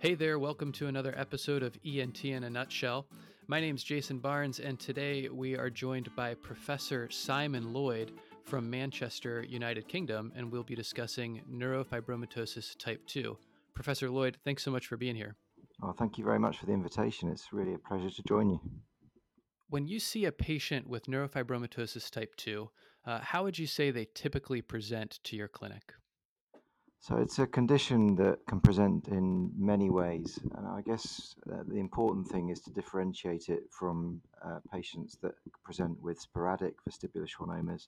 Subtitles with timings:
[0.00, 3.08] Hey there, welcome to another episode of ENT in a Nutshell.
[3.48, 8.12] My name is Jason Barnes, and today we are joined by Professor Simon Lloyd
[8.44, 13.36] from Manchester, United Kingdom, and we'll be discussing neurofibromatosis type 2.
[13.74, 15.34] Professor Lloyd, thanks so much for being here.
[15.82, 17.28] Oh, thank you very much for the invitation.
[17.28, 18.60] It's really a pleasure to join you.
[19.68, 22.70] When you see a patient with neurofibromatosis type 2,
[23.04, 25.94] uh, how would you say they typically present to your clinic?
[27.00, 31.78] So it's a condition that can present in many ways, and I guess uh, the
[31.78, 35.34] important thing is to differentiate it from uh, patients that
[35.64, 37.86] present with sporadic vestibular schwannomas.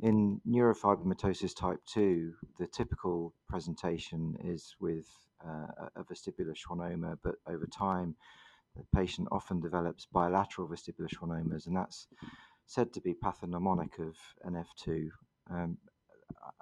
[0.00, 5.06] In neurofibromatosis type 2, the typical presentation is with
[5.46, 8.16] uh, a vestibular schwannoma, but over time,
[8.74, 12.08] the patient often develops bilateral vestibular schwannomas, and that's
[12.66, 15.10] said to be pathognomonic of NF2.
[15.50, 15.76] Um,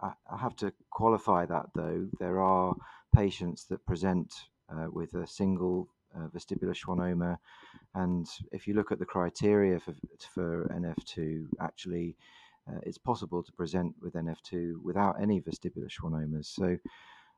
[0.01, 2.07] I, I have to qualify that though.
[2.19, 2.75] There are
[3.15, 4.33] patients that present
[4.69, 7.39] uh, with a single uh, vestibular schwannoma,
[7.95, 9.95] and if you look at the criteria for,
[10.35, 12.17] for NF2, actually
[12.69, 16.47] uh, it's possible to present with NF2 without any vestibular schwannomas.
[16.47, 16.77] So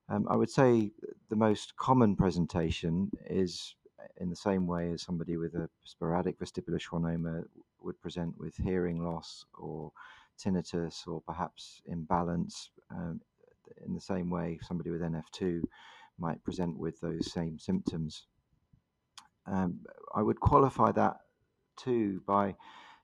[0.09, 0.91] um, I would say
[1.31, 3.75] the most common presentation is
[4.21, 7.45] in the same way as somebody with a sporadic vestibular schwannoma
[7.81, 9.93] would present with hearing loss or
[10.43, 12.71] tinnitus or perhaps imbalance.
[12.91, 13.21] Um,
[13.87, 15.63] in the same way, somebody with NF2
[16.19, 18.27] might present with those same symptoms.
[19.47, 19.81] Um,
[20.15, 21.17] I would qualify that
[21.77, 22.55] too by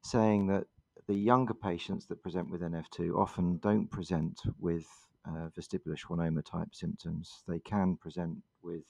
[0.03, 0.64] saying that
[1.06, 4.86] the younger patients that present with NF2 often don't present with
[5.27, 7.42] uh, vestibular schwannoma type symptoms.
[7.48, 8.84] They can present with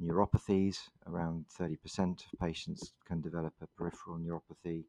[0.00, 0.78] neuropathies.
[1.06, 4.84] Around 30% of patients can develop a peripheral neuropathy.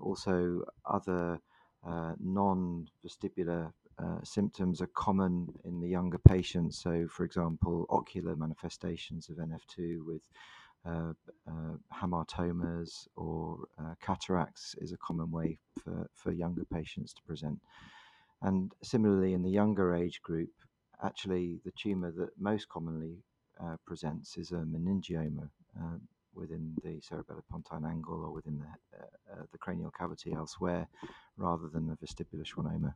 [0.00, 1.40] Also, other
[1.86, 6.78] uh, non vestibular uh, symptoms are common in the younger patients.
[6.78, 10.22] So, for example, ocular manifestations of NF2 with
[10.86, 11.12] uh,
[11.48, 17.58] uh, hamartomas or uh, cataracts is a common way for, for younger patients to present.
[18.42, 20.50] And similarly, in the younger age group,
[21.02, 23.22] actually, the tumor that most commonly
[23.62, 25.48] uh, presents is a meningioma
[25.80, 25.96] uh,
[26.34, 30.88] within the cerebellopontine angle or within the, uh, uh, the cranial cavity elsewhere,
[31.36, 32.94] rather than a vestibular schwannoma.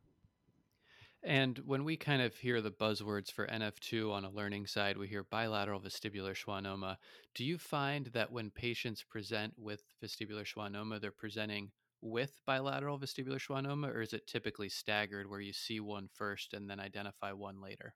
[1.22, 5.08] And when we kind of hear the buzzwords for NF2 on a learning side, we
[5.08, 6.96] hear bilateral vestibular schwannoma.
[7.34, 13.40] Do you find that when patients present with vestibular schwannoma, they're presenting with bilateral vestibular
[13.40, 17.60] schwannoma, or is it typically staggered where you see one first and then identify one
[17.60, 17.94] later?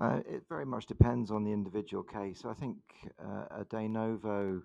[0.00, 2.44] Uh, it very much depends on the individual case.
[2.44, 2.76] I think
[3.20, 4.62] uh, a de novo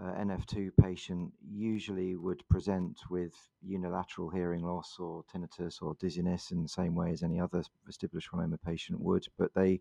[0.00, 6.62] uh, NF2 patient usually would present with unilateral hearing loss or tinnitus or dizziness in
[6.62, 9.80] the same way as any other vestibular schwannoma patient would, but they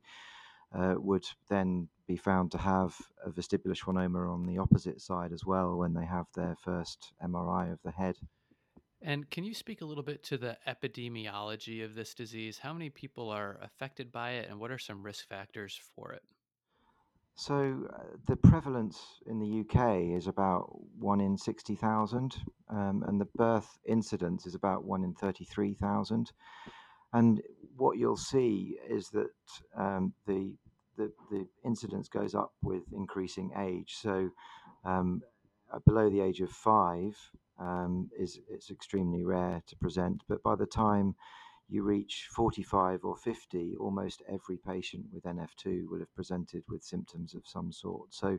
[0.76, 5.44] uh, would then be found to have a vestibular schwannoma on the opposite side as
[5.44, 8.18] well when they have their first MRI of the head.
[9.06, 12.58] And can you speak a little bit to the epidemiology of this disease?
[12.58, 16.24] How many people are affected by it, and what are some risk factors for it?
[17.36, 20.70] So, uh, the prevalence in the UK is about
[21.00, 22.36] 1 in 60,000,
[22.70, 26.32] um, and the birth incidence is about 1 in 33,000.
[27.12, 27.42] And
[27.76, 29.32] what you'll see is that
[29.76, 30.56] um, the,
[30.96, 33.96] the, the incidence goes up with increasing age.
[34.00, 34.30] So,
[34.86, 35.22] um,
[35.74, 37.18] uh, below the age of five,
[37.60, 40.24] um, is it's extremely rare to present.
[40.28, 41.16] But by the time
[41.70, 47.34] you reach 45 or 50, almost every patient with NF2 will have presented with symptoms
[47.34, 48.14] of some sort.
[48.14, 48.38] So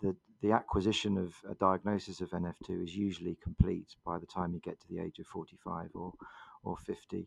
[0.00, 4.60] the, the acquisition of a diagnosis of NF2 is usually complete by the time you
[4.60, 6.12] get to the age of 45 or,
[6.62, 7.26] or 50.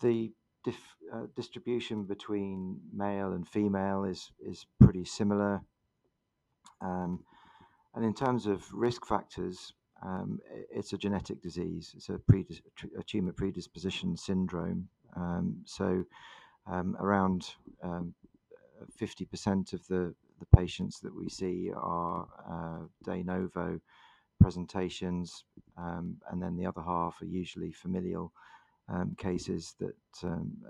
[0.00, 0.32] The
[0.64, 0.76] dif,
[1.12, 5.60] uh, distribution between male and female is, is pretty similar.
[6.80, 7.20] Um,
[7.94, 9.72] and in terms of risk factors,
[10.02, 10.38] um,
[10.70, 11.92] it's a genetic disease.
[11.96, 12.62] It's a, predis-
[12.98, 14.88] a tumor predisposition syndrome.
[15.16, 16.04] Um, so,
[16.66, 17.46] um, around
[17.84, 18.06] 50%
[19.46, 23.80] um, of the, the patients that we see are uh, de novo
[24.40, 25.44] presentations,
[25.76, 28.32] um, and then the other half are usually familial
[28.88, 29.94] um, cases that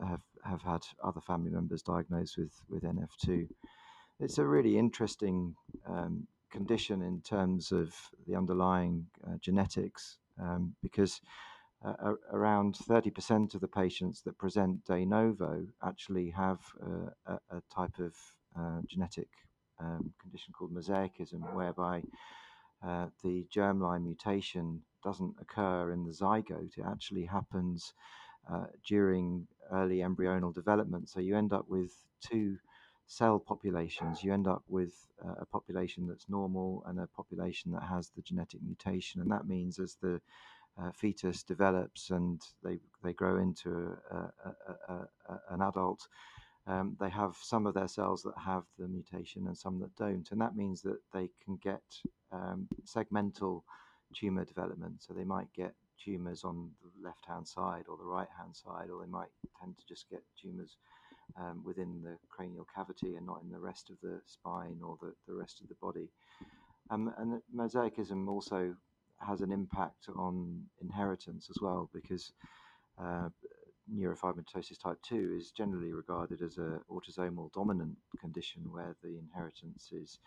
[0.08, 3.46] have, have had other family members diagnosed with, with NF2.
[4.20, 5.54] It's a really interesting
[6.50, 7.94] condition in terms of
[8.26, 11.20] the underlying uh, genetics um, because
[11.84, 17.62] uh, around 30% of the patients that present de novo actually have uh, a, a,
[17.72, 18.14] type of
[18.58, 19.28] uh, genetic
[19.78, 22.02] um, condition called mosaicism, whereby
[22.84, 27.94] uh, the germline mutation doesn't occur in the zygote, it actually happens
[28.52, 31.08] uh, during early embryonal development.
[31.08, 32.56] So you end up with two
[33.08, 34.92] cell populations, you end up with
[35.24, 39.20] uh, a population that's normal and a population that has the genetic mutation.
[39.20, 40.20] And that means as the
[40.80, 46.06] uh, fetus develops and they, they grow into a, a, a, an adult,
[46.66, 50.30] um, they have some of their cells that have the mutation and some that don't.
[50.30, 51.82] And that means that they can get
[52.30, 53.62] um, segmental
[54.14, 55.02] tumor development.
[55.02, 58.90] So they might get tumors on the left hand side or the right hand side,
[58.90, 60.76] or they might tend to just get tumors
[61.36, 65.12] um, within the cranial cavity and not in the rest of the spine or the,
[65.26, 66.08] the rest of the body.
[66.90, 68.74] Um, and mosaicism also
[69.20, 72.32] has an impact on inheritance as well because
[73.02, 73.28] uh,
[73.94, 80.18] neurofibromatosis type 2 is generally regarded as an autosomal dominant condition where the inheritance is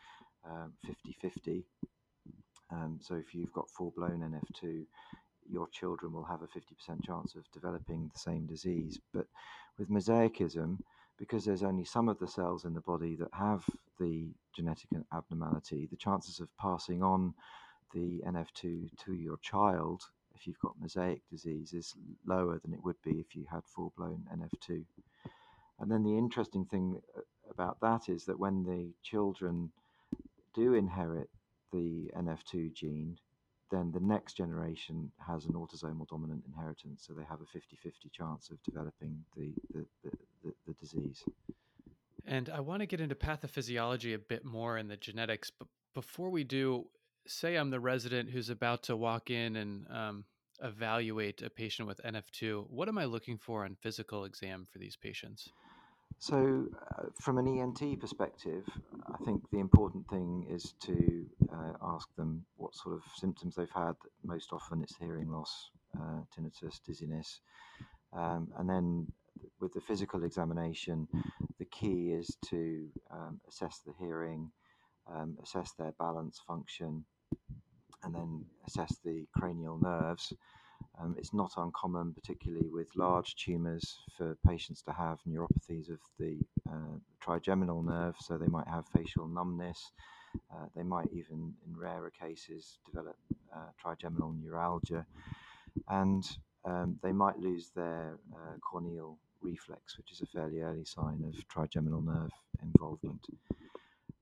[0.86, 1.66] 50 um, 50.
[2.72, 4.86] Um, so if you've got full blown NF2,
[5.52, 9.00] your children will have a 50% chance of developing the same disease.
[9.14, 9.28] But
[9.78, 10.78] with mosaicism,
[11.18, 13.64] because there's only some of the cells in the body that have
[14.00, 17.34] the genetic abnormality, the chances of passing on
[17.94, 20.04] the NF2 to your child
[20.42, 21.94] if you've got mosaic disease is
[22.26, 24.84] lower than it would be if you had full blown NF2.
[25.80, 27.22] And then the interesting thing uh,
[27.52, 29.72] about that is that when the children
[30.56, 31.30] do inherit
[31.72, 33.18] the NF2 gene,
[33.72, 38.10] then the next generation has an autosomal dominant inheritance, so they have a 50 50
[38.10, 41.24] chance of developing the, the, the, the, disease.
[42.26, 46.30] And I want to get into pathophysiology a bit more in the genetics, but before
[46.30, 46.86] we do,
[47.28, 50.26] say I'm the resident who's about to walk in and um,
[50.62, 54.96] evaluate a patient with NF2, what am I looking for on physical exam for these
[54.96, 55.50] patients?
[56.22, 56.68] So,
[57.00, 58.64] uh, from an ENT perspective,
[59.12, 63.68] I think the important thing is to uh, ask them what sort of symptoms they've
[63.74, 63.94] had.
[64.24, 67.42] Most often, it's hearing loss, uh, tinnitus, dizziness,
[68.14, 69.08] um, and then
[69.60, 71.08] with the physical examination,
[71.58, 74.52] the key is to um, assess the hearing,
[75.12, 77.04] um, assess their balance function,
[78.04, 80.34] and then assess the cranial nerves.
[81.00, 86.38] Um, it's not uncommon, particularly with large tumours, for patients to have neuropathies of the
[86.70, 89.92] uh, trigeminal nerve, so they might have facial numbness.
[90.54, 93.18] Uh, they might even, in rarer cases, develop
[93.56, 95.06] uh, trigeminal neuralgia,
[95.90, 101.24] and um, they might lose their uh, corneal reflex, which is a fairly early sign
[101.28, 102.32] of trigeminal nerve
[102.62, 103.26] involvement.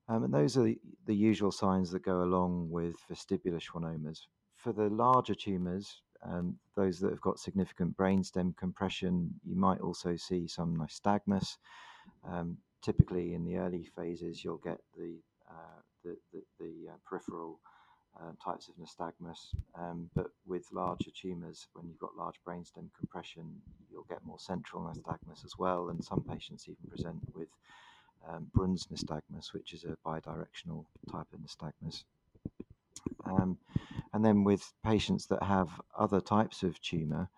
[0.07, 4.21] Um, and those are the, the, usual signs that go along with vestibular schwannomas.
[4.55, 10.15] For the larger tumours, um, those that have got significant brainstem compression, you might also
[10.15, 11.57] see some nystagmus.
[12.27, 15.17] Um, typically, in the early phases, you'll get the
[15.49, 17.59] uh, the, the, the uh, peripheral
[18.19, 23.45] uh, types of nystagmus, um, but with larger tumours, when you've got large brainstem compression,
[23.91, 27.49] you'll get more central nystagmus as well, and some patients even present with
[28.27, 32.03] um, Bruns' nystagmus, which is a bidirectional type of nystagmus.
[33.25, 33.57] Um,
[34.13, 37.29] and then with patients that have other types of tumour,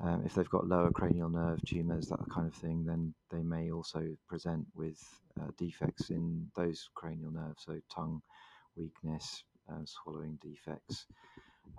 [0.00, 3.70] um, if they've got lower cranial nerve tumours, that kind of thing, then they may
[3.70, 4.98] also present with
[5.40, 8.20] uh, defects in those cranial nerves, so tongue
[8.76, 11.06] weakness, uh, swallowing defects.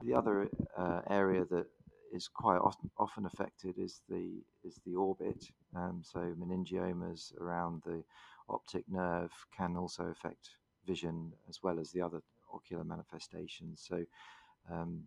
[0.02, 1.68] The other uh, area that
[2.14, 5.44] is quite often, often affected is the is the orbit.
[5.76, 8.04] Um, so meningiomas around the
[8.50, 10.50] optic nerve can also affect
[10.86, 12.22] vision as well as the other
[12.56, 13.84] ocular manifestations.
[13.88, 14.06] So
[14.72, 15.04] um,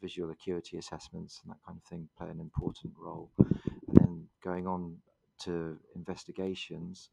[0.00, 3.30] visual acuity assessments and that kind of thing play an important role.
[3.38, 4.96] And then going on
[5.40, 7.10] to investigations,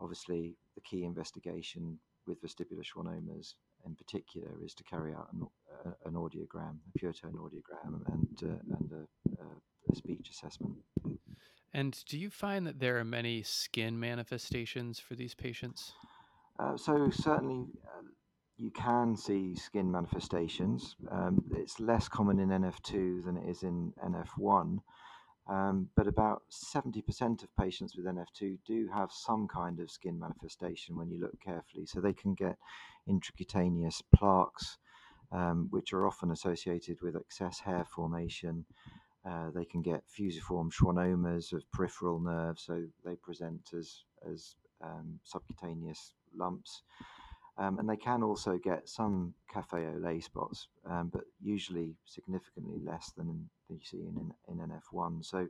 [0.00, 3.54] obviously the key investigation with vestibular schwannomas
[3.86, 5.46] in particular is to carry out an,
[5.86, 10.74] uh, an audiogram, a pure tone audiogram, and uh, and a, a, speech assessment.
[11.72, 15.92] And do you find that there are many skin manifestations for these patients?
[16.58, 17.66] Uh, so certainly,
[18.60, 20.94] you can see skin manifestations.
[21.10, 24.80] Um, it's less common in NF2 than it is in NF1.
[25.48, 30.94] Um, but about 70% of patients with NF2 do have some kind of skin manifestation
[30.94, 31.86] when you look carefully.
[31.86, 32.56] So they can get
[33.08, 34.76] intracutaneous plaques,
[35.32, 38.66] um, which are often associated with excess hair formation.
[39.26, 45.18] Uh, they can get fusiform schwannomas of peripheral nerve, so they present as, as um,
[45.24, 46.82] subcutaneous lumps.
[47.58, 52.78] Um, and they can also get some cafe au lait spots, um, but usually significantly
[52.82, 53.26] less than,
[53.68, 55.24] than you see in, in, in NF1.
[55.24, 55.46] So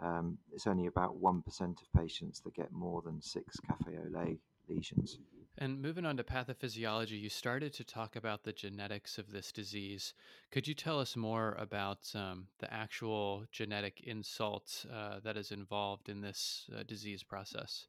[0.00, 4.40] um, it's only about 1% of patients that get more than six cafe au lait
[4.68, 5.18] lesions.
[5.56, 10.12] And moving on to pathophysiology, you started to talk about the genetics of this disease.
[10.50, 16.08] Could you tell us more about um, the actual genetic insult uh, that is involved
[16.08, 17.86] in this uh, disease process?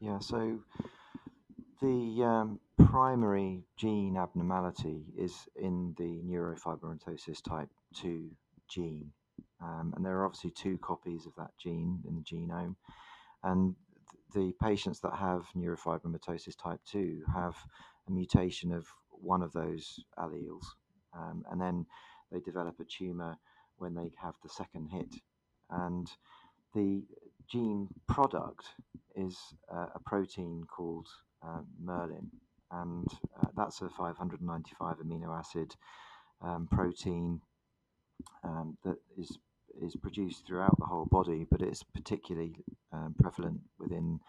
[0.00, 0.58] Yeah, so
[1.80, 8.30] the um, primary gene abnormality is in the neurofibromatosis type 2
[8.68, 9.10] gene.
[9.62, 12.76] Um, and there are obviously two copies of that gene in the genome.
[13.42, 13.74] And
[14.34, 17.56] the patients that have neurofibromatosis type 2 have
[18.08, 20.64] a mutation of one of those alleles.
[21.16, 21.86] Um, and then
[22.30, 23.36] they develop a tumor
[23.76, 25.14] when they have the second hit.
[25.70, 26.08] And
[26.74, 27.04] the
[27.48, 28.66] gene product
[29.16, 29.38] is
[29.72, 31.08] uh, a protein called
[31.46, 32.30] uh, Merlin,
[32.70, 33.06] and
[33.40, 35.74] uh, that's a 595 amino acid
[36.42, 37.40] um, protein
[38.42, 39.38] um, that is
[39.80, 42.54] is produced throughout the whole body, but it's particularly
[42.92, 44.20] um, prevalent within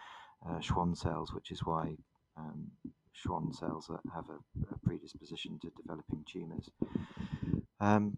[0.48, 1.96] uh, Schwann cells, which is why
[2.36, 2.72] um,
[3.14, 6.70] Schwann cells have a, a, predisposition to developing tumors.
[7.80, 8.18] Um,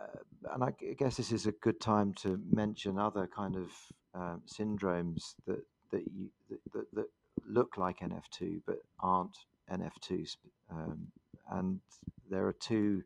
[0.00, 3.70] uh, and I guess this is a good time to mention other kind of
[4.14, 6.28] um, syndromes that that, you,
[6.72, 7.06] that, that
[7.46, 9.36] look like NF2 but aren't
[9.70, 10.36] NF2.
[10.70, 11.08] Um,
[11.50, 11.80] and
[12.30, 13.02] there are two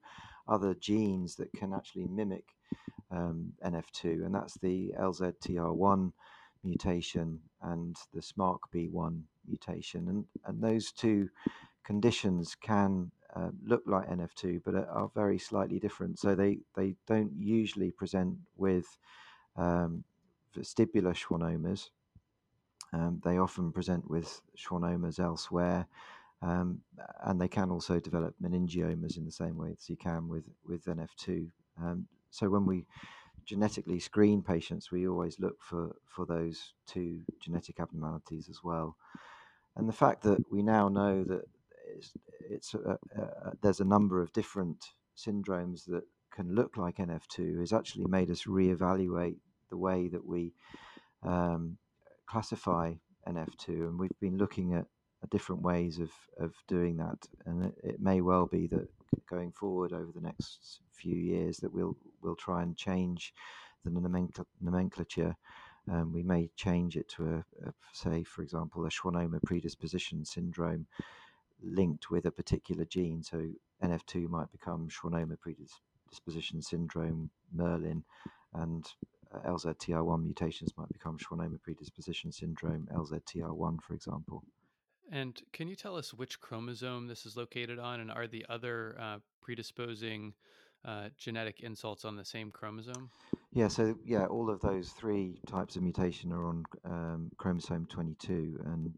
[0.48, 2.44] other genes that can actually mimic
[3.10, 6.12] um, NF2, and that's the LZTR1
[6.64, 10.08] mutation and the SMARCB1 mutation.
[10.08, 11.28] And, and those two
[11.84, 16.18] conditions can uh, look like NF2 but are, very slightly different.
[16.18, 18.86] So they, they don't usually present with
[19.56, 20.04] um,
[20.56, 21.90] vestibular schwannomas.
[22.92, 25.86] Um, they often present with schwannomas elsewhere,
[26.42, 26.80] um,
[27.24, 30.84] and they can also develop meningiomas in the same way as you can with, with
[30.84, 31.48] NF2.
[31.80, 32.84] Um, so when we
[33.44, 38.96] genetically screen patients, we always look for, for those two genetic abnormalities as well.
[39.76, 41.42] And the fact that we now know that
[41.96, 42.12] it's,
[42.50, 44.84] it's a, a, there's a number of different
[45.16, 49.36] syndromes that can look like NF2 has actually made us reevaluate
[49.70, 50.52] the way that we
[51.22, 51.78] um,
[52.26, 52.94] classify
[53.28, 54.86] NF2, and we've been looking at
[55.30, 57.18] different ways of, of doing that.
[57.46, 58.88] And it, it, may well be that
[59.28, 63.32] going forward over the next few years that we'll we'll try and change
[63.84, 63.90] the
[64.60, 65.34] nomenclature.
[65.90, 70.86] Um, we may change it to a, a, say, for example, a schwannoma predisposition syndrome
[71.60, 73.22] linked with a particular gene.
[73.22, 73.48] So
[73.82, 78.04] NF2 might become schwannoma predisposition syndrome Merlin,
[78.54, 78.86] and
[79.40, 84.42] LZTR1 mutations might become schwannoma predisposition syndrome, LZTR1, for example.
[85.10, 88.96] And can you tell us which chromosome this is located on, and are the other
[89.00, 90.32] uh, predisposing
[90.84, 93.10] uh, genetic insults on the same chromosome?
[93.52, 98.60] Yeah, so yeah, all of those three types of mutation are on um, chromosome 22,
[98.64, 98.94] and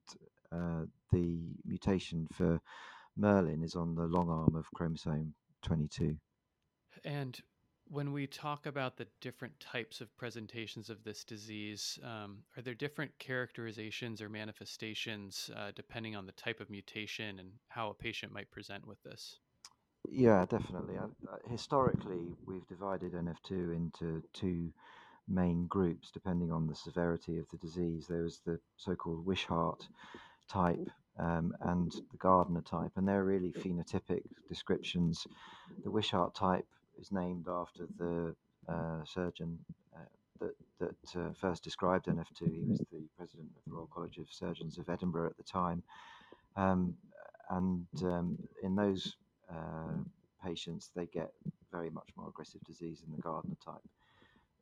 [0.53, 2.61] uh, the mutation for
[3.17, 6.17] Merlin is on the long arm of chromosome 22.
[7.05, 7.41] And
[7.89, 12.75] when we talk about the different types of presentations of this disease, um, are there
[12.75, 18.33] different characterizations or manifestations uh, depending on the type of mutation and how a patient
[18.33, 19.39] might present with this?
[20.11, 20.97] Yeah, definitely.
[20.97, 24.71] Uh, historically, we've divided NF2 into two
[25.29, 28.07] main groups depending on the severity of the disease.
[28.09, 29.87] There was the so called Wishart
[30.49, 35.27] type um, and the Gardner type, and they're really phenotypic descriptions.
[35.85, 36.67] The Wishart type
[37.01, 38.35] is named after the
[38.69, 39.59] uh, surgeon
[39.95, 40.05] uh,
[40.41, 42.53] that, that uh, first described NF2.
[42.53, 45.83] He was the president of the Royal College of Surgeons of Edinburgh at the time.
[46.57, 46.95] Um,
[47.51, 49.17] and um, in those
[49.51, 49.99] uh,
[50.45, 51.33] patients, they get
[51.71, 53.83] very much more aggressive disease than the Gardner type.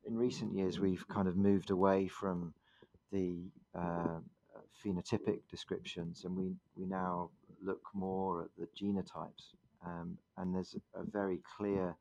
[0.05, 2.55] In recent years, we've kind of moved away from
[3.13, 3.37] the
[4.85, 7.31] phenotypic descriptions and we, we now
[7.63, 9.55] look more at the genotypes.
[9.87, 11.97] Um, and there's a very clear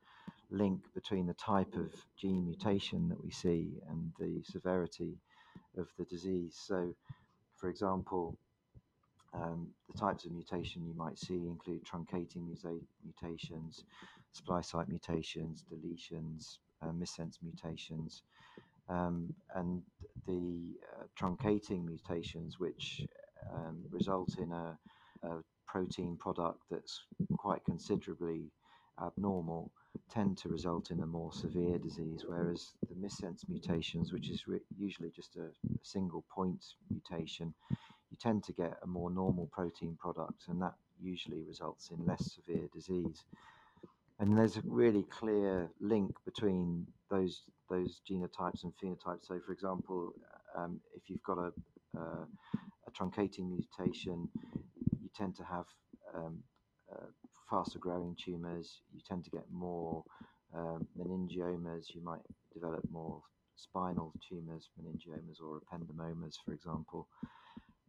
[0.51, 5.17] link between the type of gene mutation that we see and the severity
[5.77, 6.60] of the disease.
[6.62, 6.93] So,
[7.55, 8.38] for example,
[9.34, 12.48] um, the types of mutation you might see include truncating
[13.03, 13.86] mutations,
[14.34, 18.24] splice site mutations, deletions, uh, missense mutations,
[18.89, 19.81] um, and
[20.27, 23.05] the uh, truncating mutations, which
[23.53, 24.77] um, result in a,
[25.24, 27.01] a protein product that's
[27.38, 28.51] quite considerably
[29.00, 29.72] abnormal
[30.10, 34.44] tend to result in a more severe disease, whereas the missense mutations, which is
[34.78, 35.48] usually just a,
[35.84, 37.54] single point mutation,
[38.10, 42.34] you tend to get a more normal protein product, and that usually results in less
[42.36, 43.26] severe disease.
[44.20, 49.28] And there's a really clear link between those those genotypes and phenotypes.
[49.28, 50.14] So, for example,
[50.56, 51.52] um, if you've got a,
[51.98, 54.30] a truncating mutation,
[55.02, 55.66] you tend to have
[56.14, 56.44] um,
[56.92, 57.06] uh,
[57.51, 60.03] faster growing tumors, you tend to get more
[60.55, 62.22] um, meningiomas, you might
[62.53, 63.22] develop more
[63.55, 67.08] spinal tumors, meningiomas or ependymomas, for example.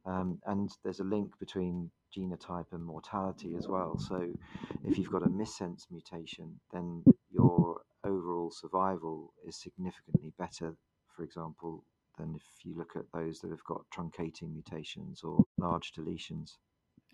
[0.04, 3.98] Um, and there's a link between genotype and mortality as well.
[3.98, 4.32] So
[4.84, 10.74] if you've got a missense mutation, then your overall survival is significantly better,
[11.16, 11.84] for example,
[12.18, 16.56] than if you look at those that have got truncating mutations or large deletions.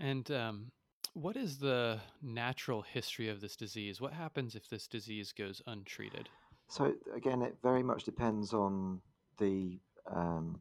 [0.00, 0.72] And um,
[1.20, 4.00] what is the natural history of this disease?
[4.00, 6.28] What happens if this disease goes untreated?
[6.68, 9.00] So, again, it very much depends on
[9.38, 9.78] the
[10.14, 10.60] um,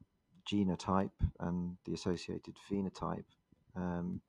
[0.51, 3.25] genotype and the associated phenotype.
[3.75, 4.21] Um,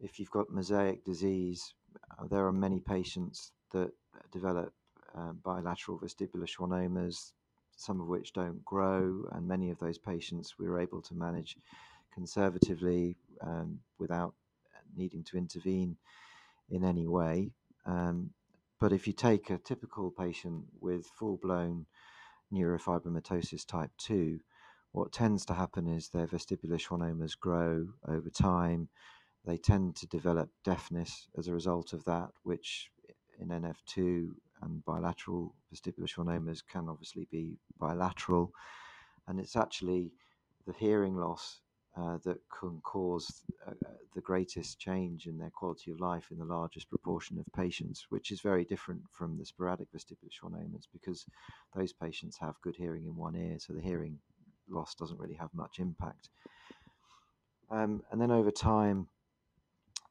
[0.00, 1.74] if you've got mosaic disease,
[2.18, 3.90] uh, there are many patients that
[4.30, 4.72] develop
[5.16, 7.32] uh, bilateral vestibular schwannomas,
[7.76, 11.56] some of which don't grow, and many of those patients we were able to manage
[12.12, 14.34] conservatively um, without
[14.96, 15.96] needing to intervene
[16.70, 17.52] in any way.
[17.86, 18.30] Um,
[18.80, 21.86] but if you take a typical patient with full blown
[22.52, 24.40] neurofibromatosis type 2,
[24.92, 28.88] what tends to happen is their vestibular schwannomas grow over time.
[29.44, 32.90] They tend to develop deafness as a result of that, which
[33.40, 34.28] in NF2
[34.62, 38.52] and bilateral vestibular schwannomas can obviously be bilateral.
[39.26, 40.12] And it's actually
[40.66, 41.60] the hearing loss
[41.96, 46.38] uh, that can cause uh, uh, the greatest change in their quality of life in
[46.38, 51.24] the largest proportion of patients, which is very different from the sporadic vestibular schwannomas because
[51.76, 54.18] those patients have good hearing in one ear, so the hearing
[54.68, 56.30] loss doesn't really have much impact.
[57.70, 59.08] Um, and then over time,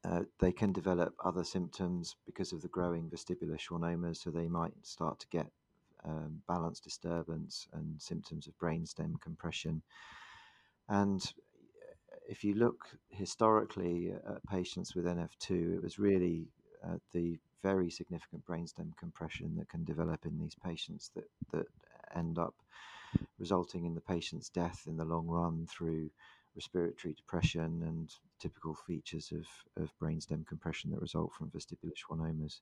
[0.06, 4.74] uh, they can develop other symptoms because of the growing vestibular schwannomas, so they might
[4.84, 5.48] start to get
[6.06, 9.82] um, balance disturbance and symptoms of brainstem compression.
[10.90, 11.34] And
[12.28, 16.48] if you look historically at patients with NF2, it was really
[16.86, 21.66] uh, the very significant brainstem compression that can develop in these patients that, that
[22.16, 22.54] end up
[23.40, 26.10] resulting in the patient's death in the long run through
[26.56, 32.60] respiratory depression and typical features of, of brainstem compression that result from vestibular schwannomas.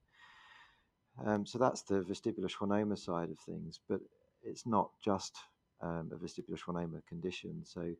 [1.25, 3.99] Um, so that's the vestibular schwannoma side of things, but
[4.43, 5.35] it's not just
[5.81, 7.63] um, a vestibular schwannoma condition.
[7.65, 7.93] So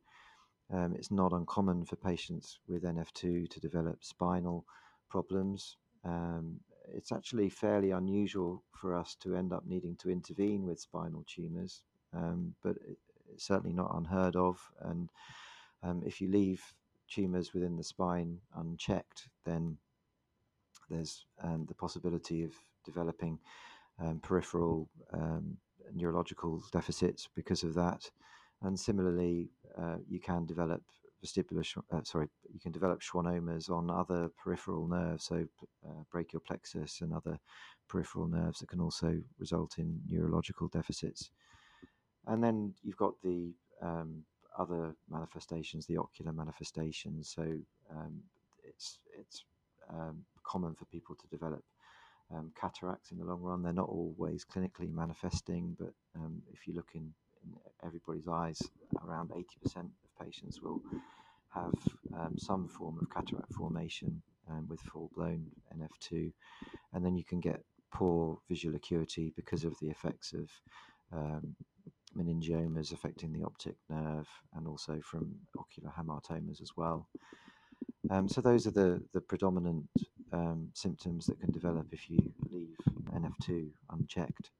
[0.70, 4.64] um, it's not uncommon for patients with NF2 to develop spinal
[5.08, 5.76] problems.
[6.04, 6.60] Um,
[6.92, 11.82] it's actually fairly unusual for us to end up needing to intervene with spinal tumors,
[12.14, 12.76] um, but
[13.32, 14.58] it's certainly not unheard of.
[14.80, 15.10] And
[15.82, 16.62] um, if you leave
[17.08, 19.76] tumors within the spine unchecked, then
[20.90, 22.52] there's um, the possibility of
[22.84, 23.38] developing
[24.00, 24.88] um, peripheral
[25.94, 28.10] neurological deficits because of that.
[28.62, 30.82] And similarly, uh, you can develop
[31.24, 35.46] vestibular, uh, sorry, you can develop schwannomas on other peripheral nerves, so
[35.86, 37.38] uh, brachial plexus and other
[37.88, 41.30] peripheral nerves that can also result in neurological deficits.
[42.26, 44.22] And then you've got the um,
[44.58, 47.32] other manifestations, the ocular manifestations.
[47.34, 47.42] So
[47.90, 48.20] um,
[48.64, 49.44] it's it's
[49.90, 51.64] um, common for people to develop
[52.32, 53.62] um, cataracts in the long run.
[53.62, 57.12] They're not always clinically manifesting, but um, if you look in
[57.44, 58.60] in everybody's eyes,
[59.06, 60.80] around 80% of patients will
[61.50, 61.74] have
[62.14, 66.32] um, some form of cataract formation um, with full blown NF2.
[66.92, 70.48] And then you can get poor visual acuity because of the effects of
[71.12, 71.54] um,
[72.16, 77.08] meningiomas affecting the optic nerve and also from ocular hamartomas as well.
[78.10, 79.86] Um, so those are the, the predominant
[80.32, 82.18] um, symptoms that can develop if you
[82.50, 82.76] leave
[83.14, 84.50] NF2 unchecked.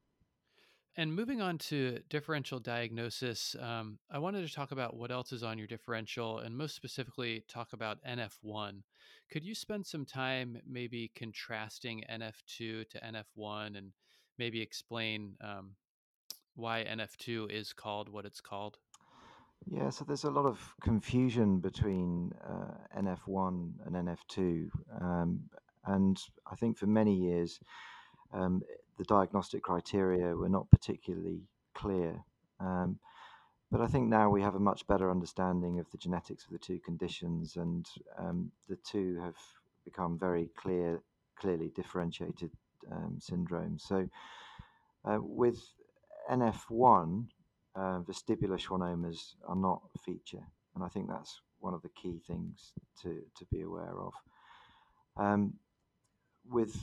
[0.95, 5.43] And moving on to differential diagnosis, um, I wanted to talk about what else is
[5.43, 8.83] on your differential and most specifically talk about NF1.
[9.31, 13.91] Could you spend some time maybe contrasting NF2 to NF1 and
[14.37, 15.71] maybe explain um,
[16.55, 18.77] why NF2 is called what it's called?
[19.65, 24.69] Yeah, so there's a lot of confusion between uh, NF1 and NF2.
[25.01, 25.39] Um,
[25.85, 26.19] and
[26.51, 27.59] I think for many years,
[28.33, 28.61] um,
[28.97, 31.41] the diagnostic criteria were not particularly
[31.73, 32.23] clear.
[32.59, 32.99] Um,
[33.71, 36.59] but I think now we have a much better understanding of the genetics of the
[36.59, 37.87] two conditions, and
[38.19, 39.35] um, the two have
[39.83, 41.01] become very clear,
[41.35, 42.51] clearly differentiated
[42.91, 43.81] um, syndromes.
[43.81, 44.07] So,
[45.05, 45.59] uh, with
[46.31, 47.25] NF1,
[47.75, 52.21] uh, vestibular schwannomas are not a feature, and I think that's one of the key
[52.27, 54.13] things to, to be aware of.
[55.17, 55.53] Um,
[56.47, 56.77] with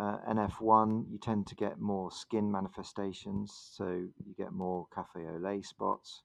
[0.00, 5.36] uh, NF1, you tend to get more skin manifestations, so you get more cafe au
[5.38, 6.22] lait spots,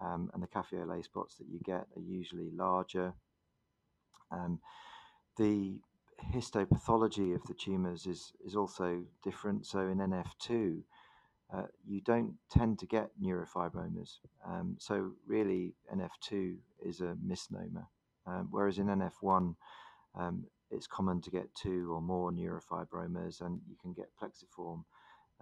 [0.00, 3.14] um, and the cafe au lait spots that you get are usually larger.
[4.32, 4.58] Um,
[5.38, 5.78] the
[6.34, 9.66] histopathology of the tumours is, is also different.
[9.66, 10.82] So in NF2,
[11.54, 14.18] uh, you don't tend to get neurofibromas.
[14.44, 17.86] Um, so really, NF2 is a misnomer.
[18.26, 19.54] Um, whereas in NF1,
[20.18, 24.84] um, it's common to get two or more neurofibromas, and you can get plexiform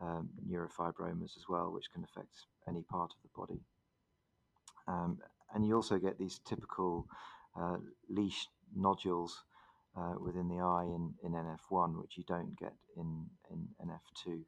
[0.01, 3.61] um, neurofibromas as well, which can affect any part of the body.
[4.87, 5.19] Um,
[5.55, 7.07] and you also get these typical
[7.59, 7.77] uh,
[8.09, 9.45] Lisch nodules
[9.97, 14.41] uh, within the eye in, in NF1, which you don't get in, in NF2.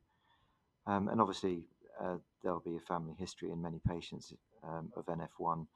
[0.87, 1.66] Um, and obviously,
[2.01, 4.33] uh, there'll be a family history in many patients
[4.64, 5.66] um, of NF1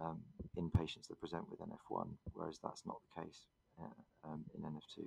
[0.00, 0.20] um,
[0.56, 3.46] in patients that present with NF1, whereas that's not the case
[3.78, 5.06] um, in NF2.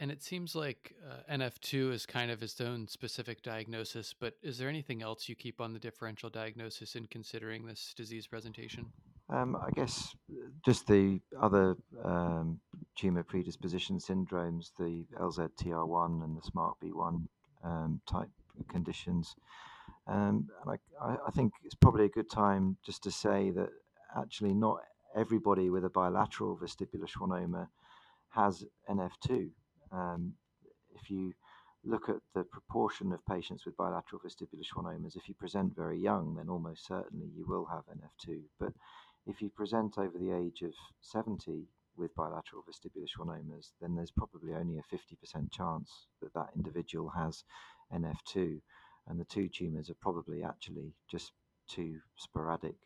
[0.00, 4.56] And it seems like uh, NF2 is kind of its own specific diagnosis, but is
[4.56, 8.86] there anything else you keep on the differential diagnosis in considering this disease presentation?
[9.28, 10.14] Um, I guess
[10.64, 12.60] just the other um,
[12.96, 17.26] tumor predisposition syndromes, the LZTR1 and the SMARCB1
[17.64, 18.30] um, type
[18.68, 19.34] conditions.
[20.06, 23.68] Um, I, I, think it's probably a good time just to say that
[24.16, 24.80] actually not
[25.18, 27.66] everybody with a bilateral vestibular schwannoma
[28.30, 29.50] has NF2.
[29.90, 30.34] Um,
[30.94, 31.32] if you
[31.84, 36.34] look at the proportion of patients with bilateral vestibular schwannomas, if you present very young,
[36.36, 38.42] then almost certainly you will have NF2.
[38.60, 38.72] But
[39.26, 41.64] if you present over the age of 70
[41.96, 47.42] with bilateral vestibular schwannomas, then there's probably only a 50% chance that that individual has
[47.92, 48.60] NF2.
[49.08, 51.32] And the two tumours are probably actually just
[51.66, 52.76] two sporadic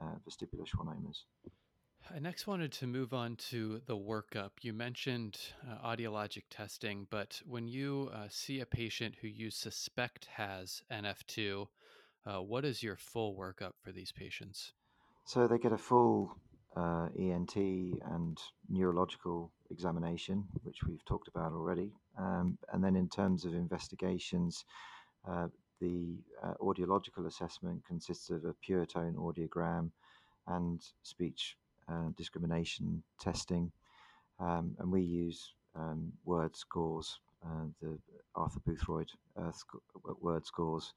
[0.00, 1.24] uh, vestibular schwannomas.
[2.12, 4.50] I next wanted to move on to the workup.
[4.60, 10.26] You mentioned uh, audiologic testing, but when you uh, see a patient who you suspect
[10.26, 11.66] has NF2,
[12.26, 14.72] uh, what is your full workup for these patients?
[15.24, 16.36] So they get a full
[16.76, 18.38] uh, ENT and
[18.68, 21.90] neurological examination, which we've talked about already.
[22.18, 24.64] Um, and then in terms of investigations,
[25.26, 25.48] uh,
[25.80, 29.90] the uh, audiological assessment consists of a pure tone audiogram
[30.46, 31.56] and speech
[31.88, 33.70] uh, discrimination testing,
[34.40, 37.98] um, and we use um, word scores, uh, the
[38.34, 40.94] Arthur Boothroyd uh, sc- word scores,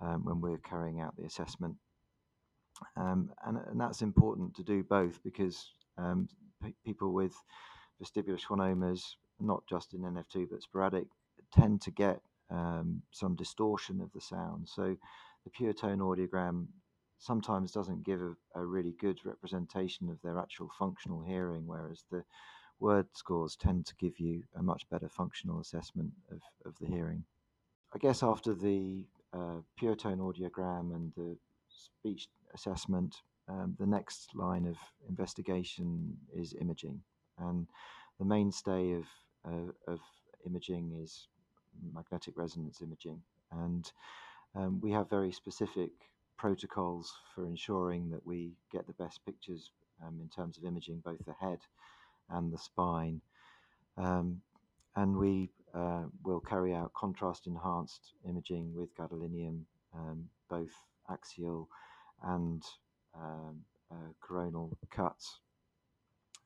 [0.00, 1.74] um, when we're carrying out the assessment.
[2.96, 6.28] Um, and, and, that's important to do both because um,
[6.62, 7.34] p- people with
[8.02, 9.02] vestibular schwannomas,
[9.40, 11.06] not just in NF2 but sporadic,
[11.54, 12.20] tend to get
[12.50, 14.68] um, some distortion of the sound.
[14.68, 14.96] So
[15.44, 16.66] the pure tone audiogram
[17.18, 22.24] sometimes doesn't give a, a, really good representation of their actual functional hearing, whereas the
[22.78, 27.24] word scores tend to give you a much better functional assessment of, of the hearing.
[27.94, 31.36] I guess after the uh, pure tone audiogram and the
[31.68, 33.16] speech assessment,
[33.48, 34.76] um, the next line of
[35.08, 37.00] investigation is imaging.
[37.38, 37.66] And
[38.18, 39.04] the mainstay of,
[39.46, 40.00] uh, of
[40.44, 41.28] imaging is
[41.94, 43.22] magnetic resonance imaging.
[43.52, 43.90] And
[44.54, 45.90] um, we have very specific
[46.36, 49.70] protocols for ensuring that we get the best pictures
[50.04, 51.58] um, in terms of imaging both the head
[52.30, 53.20] and the spine.
[53.96, 54.40] Um,
[54.94, 59.62] and we uh, will carry out contrast enhanced imaging with gadolinium,
[59.94, 60.72] um, both
[61.10, 61.68] axial
[62.22, 62.62] and
[63.14, 65.40] um, uh, coronal cuts.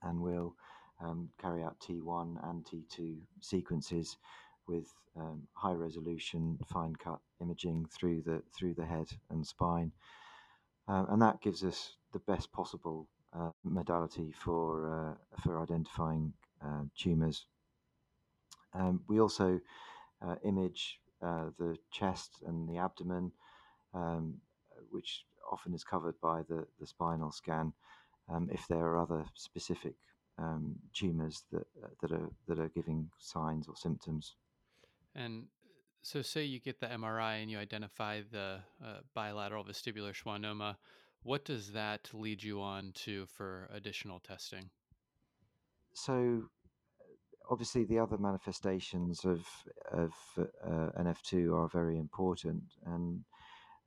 [0.02, 0.54] And we'll
[1.00, 4.16] um, carry out T1 and T2 sequences
[4.70, 9.92] with um, high resolution fine cut imaging through the through the head and spine,
[10.88, 16.32] uh, and that gives us the best possible uh, modality for uh, for identifying
[16.64, 17.46] uh, tumors.
[18.72, 19.60] Um, we also
[20.22, 23.32] uh, image uh, the chest and the abdomen,
[23.94, 24.34] um,
[24.90, 27.72] which often is covered by the, the spinal scan.
[28.28, 29.96] Um, if there are other specific
[30.38, 31.66] um, tumors that
[32.00, 34.36] that are that are giving signs or symptoms.
[35.14, 35.46] And
[36.02, 40.76] so, say you get the MRI and you identify the uh, bilateral vestibular schwannoma,
[41.22, 44.70] what does that lead you on to for additional testing?
[45.92, 46.44] So,
[47.50, 49.46] obviously, the other manifestations of
[49.92, 53.22] of uh, NF2 are very important, and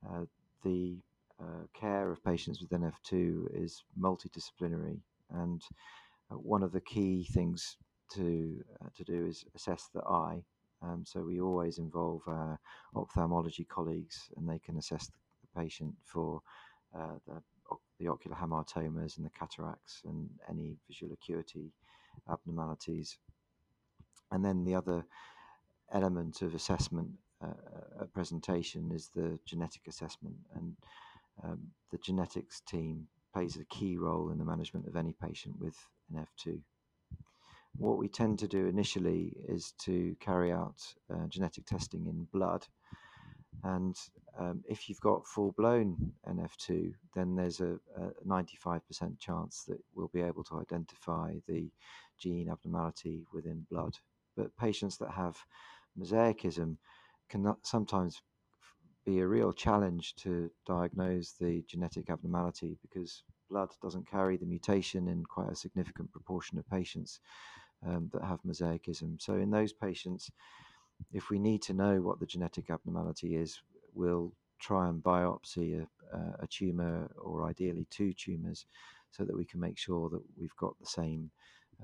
[0.07, 0.25] uh,
[0.63, 0.97] the
[1.39, 4.99] uh, care of patients with NF2 is multidisciplinary.
[5.31, 5.61] And
[6.31, 7.77] uh, one of the key things
[8.13, 10.43] to uh, to do is assess the eye
[10.83, 12.59] um, so we always involve our
[12.95, 15.13] ophthalmology colleagues, and they can assess the,
[15.55, 16.41] patient for
[16.97, 17.39] uh, the,
[17.99, 21.71] the ocular hamartomas and the cataracts and any visual acuity
[22.27, 23.19] abnormalities.
[24.31, 25.05] And then the other
[25.91, 30.75] element of assessment uh, presentation is the genetic assessment, and
[31.43, 31.59] um,
[31.91, 35.75] the genetics team plays a key role in the management of any patient with
[36.11, 36.61] NF2
[37.77, 40.81] what we tend to do initially is to carry out
[41.11, 42.65] uh, genetic testing in blood.
[43.63, 43.95] And
[44.37, 48.81] um, if you've got full blown NF2, then there's a, a 95%
[49.19, 51.69] chance that we'll be able to identify the
[52.19, 53.95] gene abnormality within blood.
[54.35, 55.37] But patients that have
[55.99, 56.77] mosaicism
[57.29, 58.21] can sometimes
[59.05, 65.07] be a real challenge to diagnose the genetic abnormality because blood doesn't carry the mutation
[65.07, 67.19] in quite a significant proportion of patients
[67.85, 69.21] um, that have mosaicism.
[69.21, 70.31] So, in those patients,
[71.11, 73.61] if we need to know what the genetic abnormality is,
[73.93, 78.65] we'll try and biopsy a, a tumor or ideally two tumors
[79.11, 81.29] so that we can make sure that we've got the same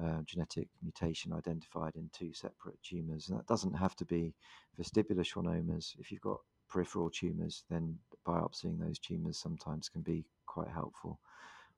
[0.01, 3.29] uh, genetic mutation identified in two separate tumors.
[3.29, 4.33] And that doesn't have to be
[4.79, 5.93] vestibular schwannomas.
[5.99, 11.19] If you've got peripheral tumors, then biopsying those tumors sometimes can be quite helpful.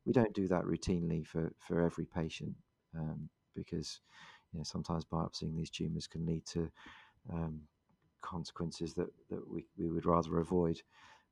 [0.06, 2.54] We don't do that routinely for, for every patient
[2.98, 4.00] um, because
[4.52, 6.70] you know, sometimes biopsying these tumors can lead to
[7.32, 7.62] um,
[8.22, 10.82] consequences that, that we, we would rather avoid.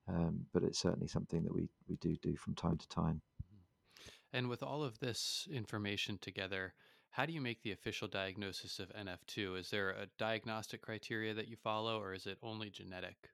[0.08, 3.22] Um, but it's certainly something that we, we do do from time to time.
[3.44, 4.38] Mm-hmm.
[4.38, 6.74] And with all of this information together,
[7.12, 9.60] how do you make the official diagnosis of NF2?
[9.60, 13.30] Is there a diagnostic criteria that you follow, or is it only genetic?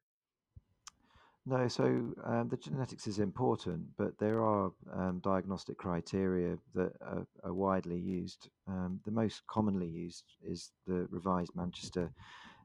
[1.47, 1.83] No, so
[2.23, 7.99] um, the genetics is important, but there are um, diagnostic criteria that are, are widely
[7.99, 8.49] used.
[8.67, 12.11] Um, the most commonly used is the revised Manchester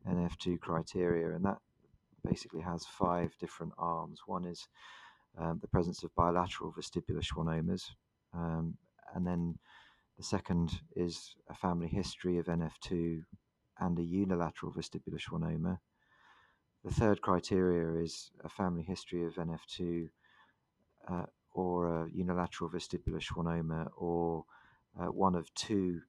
[0.09, 1.59] NF2 criteria, and that
[2.27, 4.21] basically has five different arms.
[4.25, 4.67] One is
[5.37, 7.83] um, the presence of bilateral vestibular schwannomas,
[8.33, 8.79] um,
[9.15, 9.59] and then
[10.17, 13.25] the second is a family history of NF2
[13.79, 15.81] and a unilateral vestibular schwannoma.
[16.83, 20.09] The third criteria is a family history of NF2
[21.09, 24.45] uh, or a unilateral vestibular schwannoma or
[24.99, 26.01] uh, one of two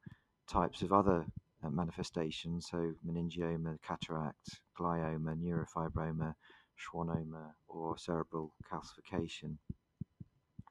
[0.48, 1.26] types of other
[1.62, 6.36] uh, manifestations, so meningioma, cataract, glioma, neurofibroma,
[6.80, 9.58] schwannoma, or cerebral calcification.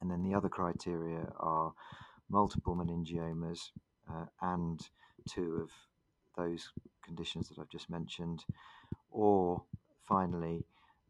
[0.00, 1.74] And then the other criteria are
[2.30, 3.70] multiple meningiomas
[4.10, 4.80] uh, and
[5.28, 5.70] two of
[6.38, 6.72] those
[7.04, 8.44] conditions that I've just mentioned,
[9.10, 9.62] or
[10.10, 10.66] finally,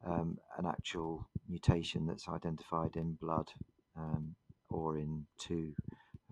[0.07, 3.49] um, an actual mutation that's identified in blood
[3.97, 4.35] um,
[4.69, 5.73] or in two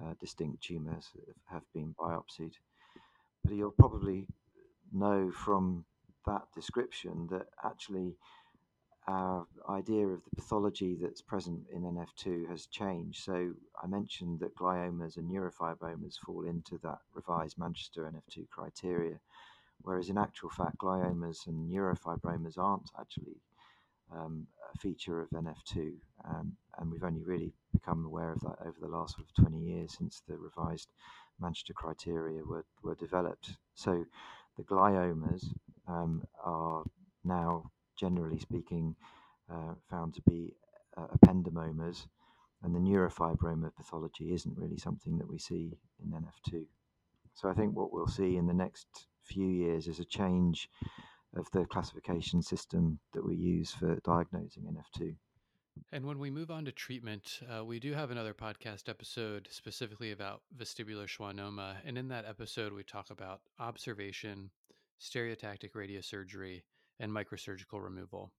[0.03, 1.07] uh, distinct tumours
[1.51, 2.53] have been biopsied.
[3.45, 4.29] But you'll probably
[4.93, 5.85] know from
[6.27, 8.17] that description that actually
[9.09, 13.25] our idea of the pathology that's present in NF2 has changed.
[13.25, 13.53] So
[13.83, 19.19] I mentioned that gliomas and neurofibromas fall into that revised Manchester NF2 criteria
[19.83, 23.41] whereas in actual fact, gliomas and neurofibromas aren't actually
[24.13, 25.93] um, a feature of NF2,
[26.29, 29.59] um, and we've only really become aware of that over the last sort of 20
[29.59, 30.89] years since the revised
[31.41, 33.57] Manchester criteria were, were developed.
[33.75, 34.05] So
[34.57, 35.45] the gliomas
[35.87, 36.83] um, are
[37.25, 38.97] now, generally speaking,
[39.51, 40.55] uh, found to be
[40.97, 42.07] uh, ependymomas,
[42.63, 46.65] and the neurofibroma pathology isn't really something that we see in NF2.
[47.35, 50.69] So I think what we'll see in the next few years is a change
[51.37, 55.15] of the classification system that we use for diagnosing NF2.
[55.93, 60.13] And when we move on to treatment, uh, we do have another podcast episode specifically
[60.13, 61.77] about vestibular schwannoma.
[61.85, 64.51] And in that episode, we talk about observation,
[65.01, 66.63] stereotactic radiosurgery,
[66.99, 68.33] and microsurgical removal.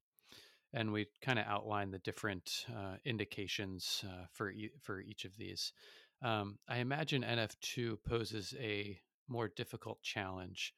[0.73, 5.37] And we kind of outline the different uh, indications uh, for, e- for each of
[5.37, 5.71] these.
[6.21, 8.99] Um, I imagine NF2 poses a
[9.29, 10.73] more difficult challenge.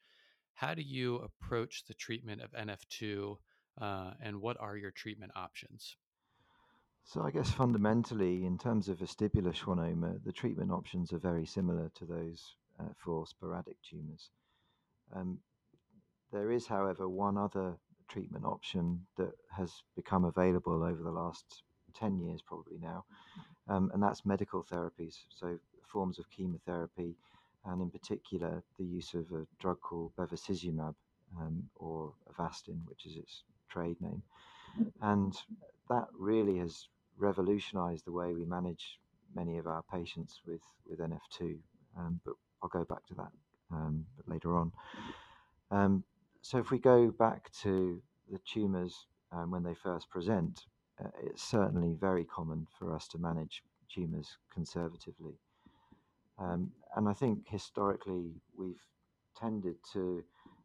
[0.54, 3.36] How do you approach the treatment of NF2
[3.80, 5.96] uh, and what are your treatment options?
[7.04, 11.90] So, I guess fundamentally, in terms of vestibular schwannoma, the treatment options are very similar
[11.96, 14.30] to those uh, for sporadic tumors.
[15.14, 15.38] Um,
[16.32, 17.76] there is, however, one other
[18.08, 23.04] treatment option that has become available over the last 10 years, probably now,
[23.68, 25.16] um, and that's medical therapies.
[25.28, 25.58] So,
[25.92, 27.16] forms of chemotherapy
[27.66, 30.94] and in particular the use of a drug called bevacizumab
[31.40, 34.22] um, or Avastin, which is its trade name.
[35.00, 35.34] And
[35.88, 38.98] that really has revolutionized the way we manage
[39.34, 41.56] many of our patients with, with NF2.
[41.98, 43.32] Um, but I'll go back to that
[43.70, 44.72] um, later on.
[45.70, 46.04] Um,
[46.42, 50.66] so if we go back to the tumors um, when they first present,
[51.02, 55.34] uh, it's certainly very common for us to manage tumors conservatively.
[56.38, 58.80] Um, and I think historically we've
[59.36, 60.22] tended to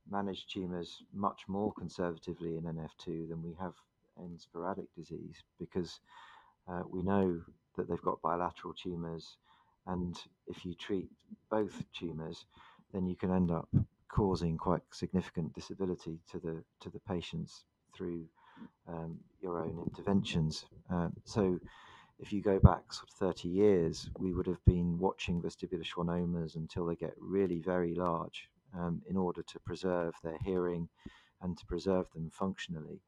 [0.10, 3.74] manage tumours much more conservatively in NF2 than we have
[4.18, 6.00] in sporadic disease because
[6.68, 7.42] uh, we know
[7.76, 9.38] that they've got bilateral tumours,
[9.86, 11.08] and if you treat
[11.50, 12.46] both tumours,
[12.94, 13.70] then you can end up
[14.10, 17.64] causing quite significant disability to the to the patients
[17.96, 18.26] through
[18.88, 20.66] um, your own interventions.
[20.92, 21.60] Uh, so
[22.20, 26.56] if you go back sort of 30 years, we would have been watching vestibular schwannomas
[26.56, 30.90] until they get really very large um, in order to preserve their hearing
[31.42, 33.02] and to preserve them functionally.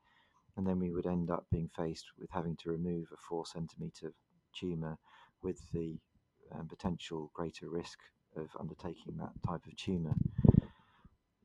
[0.57, 4.13] And then we would end up being faced with having to remove a four centimeter
[4.53, 4.97] tumor
[5.41, 5.97] with the
[6.53, 7.99] um, potential greater risk
[8.35, 10.13] of undertaking that type of tumor.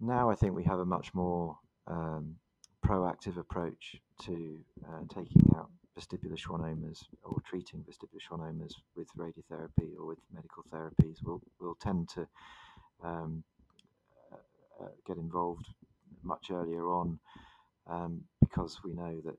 [0.01, 2.37] Now I think we have a much more um,
[2.85, 10.07] proactive approach to uh, taking out vestibular schwannomas or treating vestibular schwannomas with radiotherapy or
[10.07, 12.27] with medical therapies will will tend to
[13.03, 13.43] um,
[14.33, 15.67] uh, uh, get involved
[16.23, 17.19] much earlier on
[17.87, 19.37] um, because we know that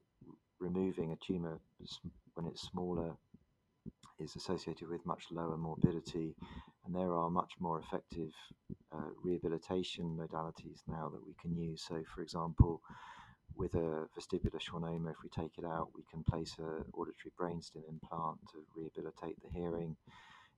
[0.59, 1.59] removing a tumor
[2.35, 3.15] when it's smaller
[4.19, 6.35] is associated with much lower morbidity,
[6.85, 8.31] and there are much more effective
[8.93, 11.83] uh, rehabilitation modalities now that we can use.
[11.87, 12.81] So, for example,
[13.57, 17.83] with a vestibular schwannoma, if we take it out, we can place an auditory brainstem
[17.89, 19.95] implant to rehabilitate the hearing.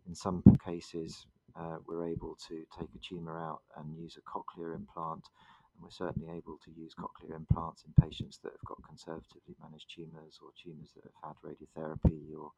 [0.07, 4.75] In some cases, uh, we're able to take a tumor out and use a cochlear
[4.75, 5.25] implant,
[5.73, 9.91] and we're certainly able to use cochlear implants in patients that have got conservatively managed
[9.93, 12.51] tumors or tumors that have had radiotherapy or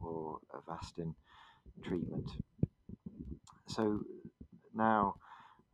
[0.00, 1.14] or Avastin
[1.82, 2.30] treatment.
[3.68, 4.00] So
[4.74, 5.16] now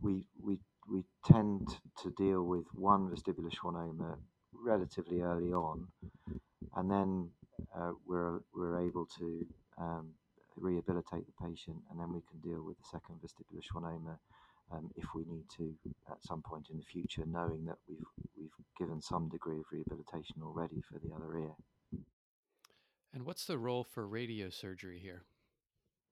[0.00, 0.58] we we
[0.90, 1.68] we tend
[2.02, 4.16] to deal with one vestibular schwannoma
[4.52, 5.86] relatively early on,
[6.76, 7.30] and then
[7.76, 9.46] uh, we're we're able to
[9.78, 10.10] um,
[10.56, 14.18] rehabilitate the patient, and then we can deal with the second vestibular schwannoma
[14.72, 15.74] um, if we need to
[16.10, 18.04] at some point in the future, knowing that we've
[18.36, 21.54] we've given some degree of rehabilitation already for the other ear.
[23.12, 25.24] And what's the role for radiosurgery here?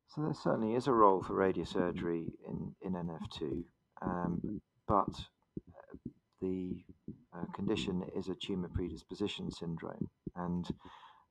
[0.09, 3.63] So there certainly is a role for radiosurgery in, in NF2,
[4.03, 5.09] um, but
[5.69, 5.97] uh,
[6.41, 6.77] the
[7.37, 10.69] uh, condition is a tumor predisposition syndrome, and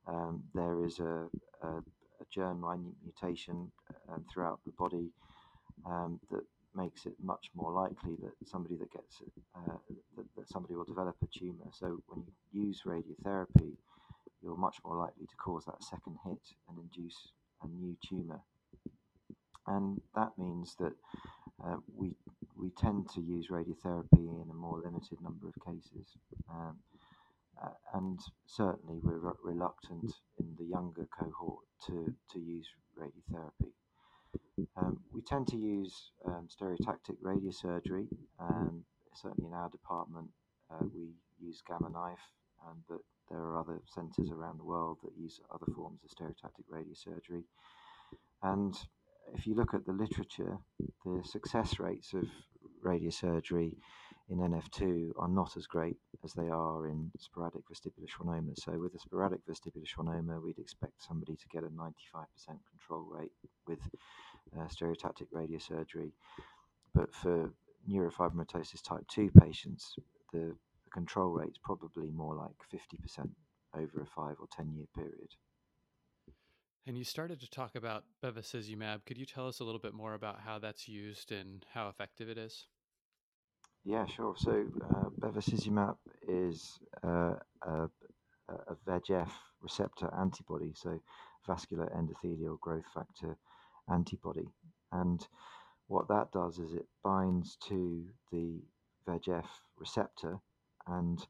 [0.06, 1.28] um, there is a,
[1.62, 2.64] a, a germ
[3.04, 3.70] mutation
[4.10, 5.10] uh, throughout the body
[5.86, 6.44] um, that
[6.74, 9.22] makes it much more likely that somebody that gets
[9.56, 9.76] uh,
[10.16, 11.68] that, that somebody will develop a tumor.
[11.72, 13.72] So when you use radiotherapy,
[14.42, 18.40] you're much more likely to cause that second hit and induce a new tumor.
[19.66, 20.92] And that means that
[21.64, 22.14] uh, we
[22.56, 26.16] we tend to use radiotherapy in a more limited number of cases.
[26.50, 26.76] Um,
[27.62, 32.66] uh, and certainly we're re- reluctant in the younger cohort to, to use
[32.96, 33.72] radiotherapy.
[34.76, 38.08] Um, we tend to use um, stereotactic radiosurgery.
[38.38, 40.28] Um, certainly in our department,
[40.70, 42.18] uh, we use Gamma Knife,
[42.88, 42.98] but
[43.30, 47.44] there are other centres around the world that use other forms of stereotactic radiosurgery.
[48.42, 48.74] And
[49.34, 50.58] if you look at the literature,
[51.04, 52.24] the success rates of
[52.84, 53.74] radiosurgery
[54.30, 58.58] in NF2 are not as great as they are in sporadic vestibular schwannoma.
[58.58, 61.94] So, with a sporadic vestibular schwannoma, we'd expect somebody to get a 95%
[62.46, 63.32] control rate
[63.66, 63.80] with
[64.56, 66.12] uh, stereotactic radiosurgery.
[66.94, 67.50] But for
[67.90, 69.94] neurofibromatosis type 2 patients,
[70.32, 70.54] the
[70.92, 73.30] control rate is probably more like 50%
[73.74, 75.34] over a five or 10 year period.
[76.88, 79.04] And you started to talk about bevacizumab.
[79.04, 82.30] Could you tell us a little bit more about how that's used and how effective
[82.30, 82.64] it is?
[83.84, 84.34] Yeah, sure.
[84.38, 85.96] So uh, bevacizumab
[86.26, 87.90] is uh, a,
[88.48, 89.28] a VEGF
[89.60, 90.98] receptor antibody, so
[91.46, 93.36] vascular endothelial growth factor
[93.92, 94.48] antibody.
[94.90, 95.20] And
[95.88, 98.62] what that does is it binds to the
[99.06, 99.44] VEGF
[99.76, 100.38] receptor
[100.86, 101.22] and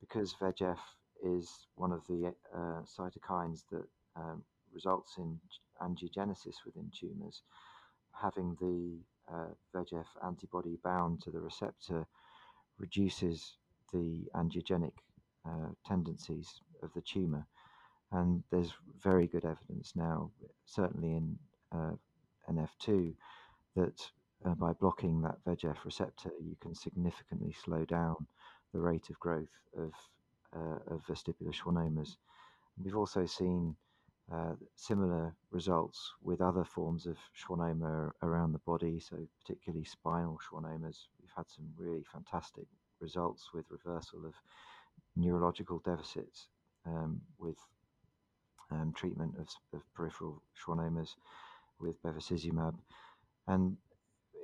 [0.00, 0.80] because VEGF
[1.24, 3.84] is one of the uh, cytokines that
[4.16, 4.42] um,
[4.76, 5.40] results in
[5.82, 7.42] angiogenesis within tumours,
[8.12, 12.06] having the uh, VEGF antibody bound to the receptor
[12.78, 13.56] reduces
[13.92, 14.92] the angiogenic
[15.44, 17.46] uh, tendencies of the tumour.
[18.12, 20.30] And there's very good evidence now,
[20.66, 21.38] certainly in
[21.72, 21.92] uh,
[22.48, 23.14] NF2,
[23.74, 24.00] that
[24.44, 28.16] uh, by blocking that VEGF receptor, you can significantly slow down
[28.72, 29.92] the rate of growth of,
[30.54, 32.16] uh, of vestibular schwannomas.
[32.82, 33.74] We've also seen
[34.32, 41.06] uh, similar results with other forms of schwannoma around the body, so particularly spinal schwannomas.
[41.20, 42.66] We've had some really fantastic
[43.00, 44.34] results with reversal of
[45.14, 46.48] neurological deficits
[46.86, 47.56] um, with
[48.70, 51.10] um, treatment of, of, peripheral schwannomas
[51.78, 52.74] with bevacizumab.
[53.46, 53.76] And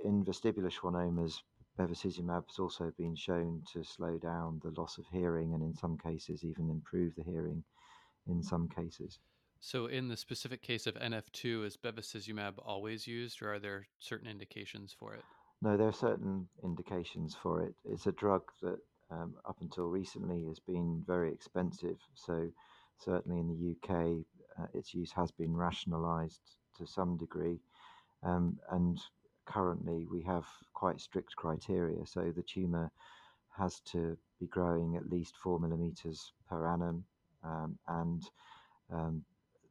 [0.04, 1.40] in vestibular schwannomas,
[1.78, 5.98] bevacizumab has also been shown to slow down the loss of hearing and in some
[5.98, 7.64] cases even improve the hearing
[8.28, 9.18] in some cases.
[9.64, 14.28] So, in the specific case of NF2, is bevacizumab always used, or are there certain
[14.28, 15.22] indications for it?
[15.62, 17.72] No, there are certain indications for it.
[17.84, 18.80] It's a drug that
[19.12, 21.96] um, up until recently has been very expensive.
[22.14, 22.50] So,
[22.98, 24.24] certainly in the UK,
[24.60, 27.60] uh, its use has been rationalised to some degree.
[28.24, 29.00] Um, and
[29.46, 30.44] currently, we have
[30.74, 32.04] quite strict criteria.
[32.04, 32.90] So, the tumour
[33.56, 37.04] has to be growing at least four millimetres per annum,
[37.44, 38.24] um, and
[38.90, 39.24] um,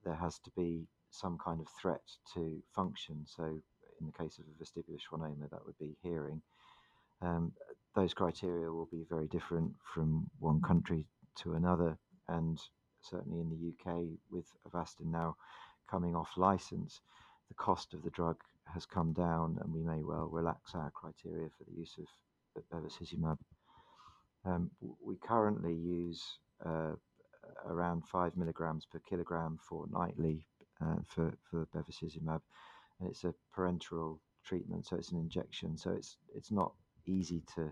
[0.04, 2.02] there has to be some kind of threat
[2.34, 3.26] to function.
[3.26, 6.42] So, in the case of a vestibular schwannoma, that would be hearing.
[7.22, 7.52] Um,
[7.96, 11.06] those criteria will be very different from one country
[11.44, 11.98] to another,
[12.28, 12.60] and
[13.02, 15.36] certainly in the UK, with Avastin now
[15.90, 17.02] coming off license,
[17.50, 18.38] the cost of the drug
[18.74, 23.38] has come down, and we may well relax our criteria for the use of bevacizumab.
[24.46, 24.72] Um,
[25.04, 26.24] we currently use
[26.66, 26.94] uh,
[27.68, 30.46] around five milligrams per kilogram fortnightly
[30.82, 32.42] uh, for for bevacizumab,
[33.00, 36.74] and it's a parenteral treatment, so it's an injection, so it's it's not
[37.06, 37.72] easy to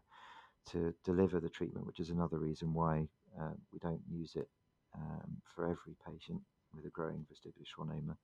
[0.71, 3.07] to deliver the treatment, which is another reason why
[3.39, 4.49] uh, we don't use it
[4.95, 6.41] um, for every patient
[6.75, 8.15] with a growing vestibular schwannoma.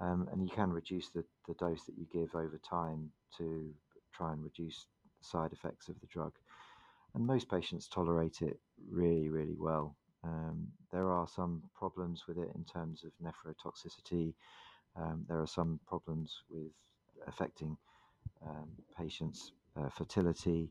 [0.00, 3.70] Um, and you can reduce the, the dose that you give over time to
[4.12, 4.86] try and reduce
[5.20, 6.32] side effects of the drug.
[7.14, 8.58] And most patients tolerate it
[8.90, 9.96] really, really well.
[10.22, 14.34] Um, there are some problems with it in terms of nephrotoxicity.
[14.96, 16.72] Um, there are some problems with
[17.26, 17.76] affecting
[18.46, 20.70] um, patients' uh, fertility,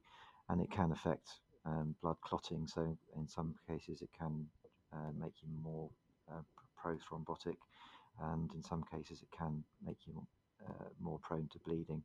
[0.49, 1.29] and it can affect
[1.65, 2.67] um, blood clotting.
[2.67, 4.45] So, in some cases, it can
[4.93, 5.89] uh, make you more
[6.31, 6.41] uh,
[6.81, 7.57] prothrombotic,
[8.21, 10.25] and in some cases, it can make you
[10.67, 12.03] uh, more prone to bleeding.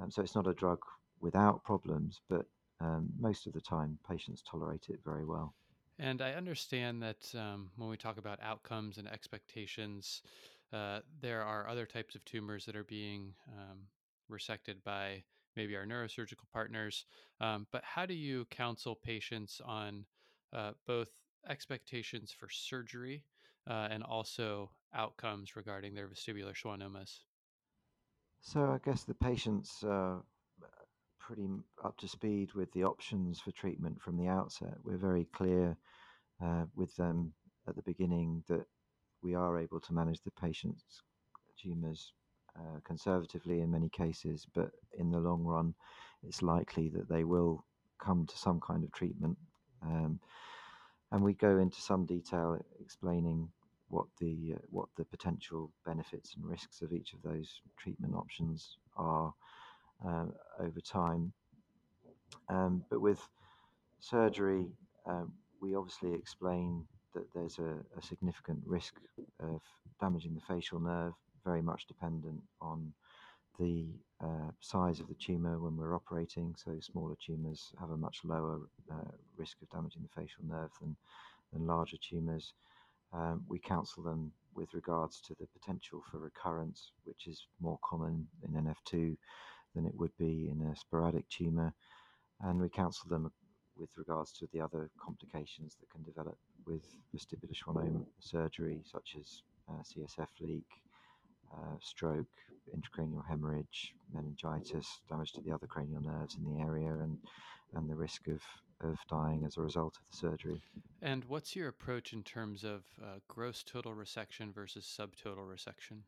[0.00, 0.80] Um, so, it's not a drug
[1.20, 2.46] without problems, but
[2.80, 5.54] um, most of the time, patients tolerate it very well.
[6.00, 10.22] And I understand that um, when we talk about outcomes and expectations,
[10.72, 13.80] uh, there are other types of tumors that are being um,
[14.32, 15.22] resected by
[15.56, 17.04] maybe our neurosurgical partners.
[17.38, 20.06] Um, but how do you counsel patients on
[20.54, 21.10] uh, both
[21.46, 23.26] expectations for surgery
[23.68, 27.24] uh, and also outcomes regarding their vestibular schwannomas?
[28.40, 30.22] So I guess the patients are
[31.20, 31.48] pretty
[31.84, 34.74] up to speed with the options for treatment from the outset.
[34.82, 35.76] We're very clear
[36.42, 37.32] uh, with them
[37.68, 38.66] at the beginning that
[39.22, 41.02] we are able to manage the patient's
[41.60, 42.12] tumours
[42.58, 45.74] uh, conservatively in many cases, but in the long run,
[46.26, 47.64] it's likely that they will
[48.02, 49.36] come to some kind of treatment.
[49.82, 50.20] Um,
[51.12, 53.48] and we go into some detail explaining
[53.88, 58.76] what the uh, what the potential benefits and risks of each of those treatment options
[58.96, 59.34] are
[60.06, 60.26] uh,
[60.58, 61.32] over time.
[62.48, 63.20] Um, but with
[64.00, 64.66] surgery,
[65.06, 66.84] um, we obviously explain
[67.14, 68.94] that there's a, a, significant risk
[69.40, 69.60] of
[70.00, 71.12] damaging the facial nerve,
[71.44, 72.92] very much dependent on
[73.58, 73.88] the
[74.22, 76.54] uh, size of the tumor when we're operating.
[76.56, 80.96] So, smaller tumors have a much lower uh, risk of damaging the facial nerve than,
[81.52, 82.54] than larger tumors.
[83.12, 88.26] Um, we counsel them with regards to the potential for recurrence, which is more common
[88.44, 89.16] in NF2
[89.74, 91.72] than it would be in a sporadic tumor.
[92.40, 93.30] And we counsel them
[93.76, 96.82] with regards to the other complications that can develop with
[97.14, 100.66] vestibular schwannoma surgery, such as uh, CSF leak,
[101.52, 102.26] uh, stroke,
[102.74, 107.18] intracranial hemorrhage, meningitis, damage to the other cranial nerves in the area, and
[107.74, 108.40] and the risk of
[108.82, 110.62] of dying as a result of the surgery.
[111.02, 116.00] And what's your approach in terms of uh, gross total resection versus subtotal resection?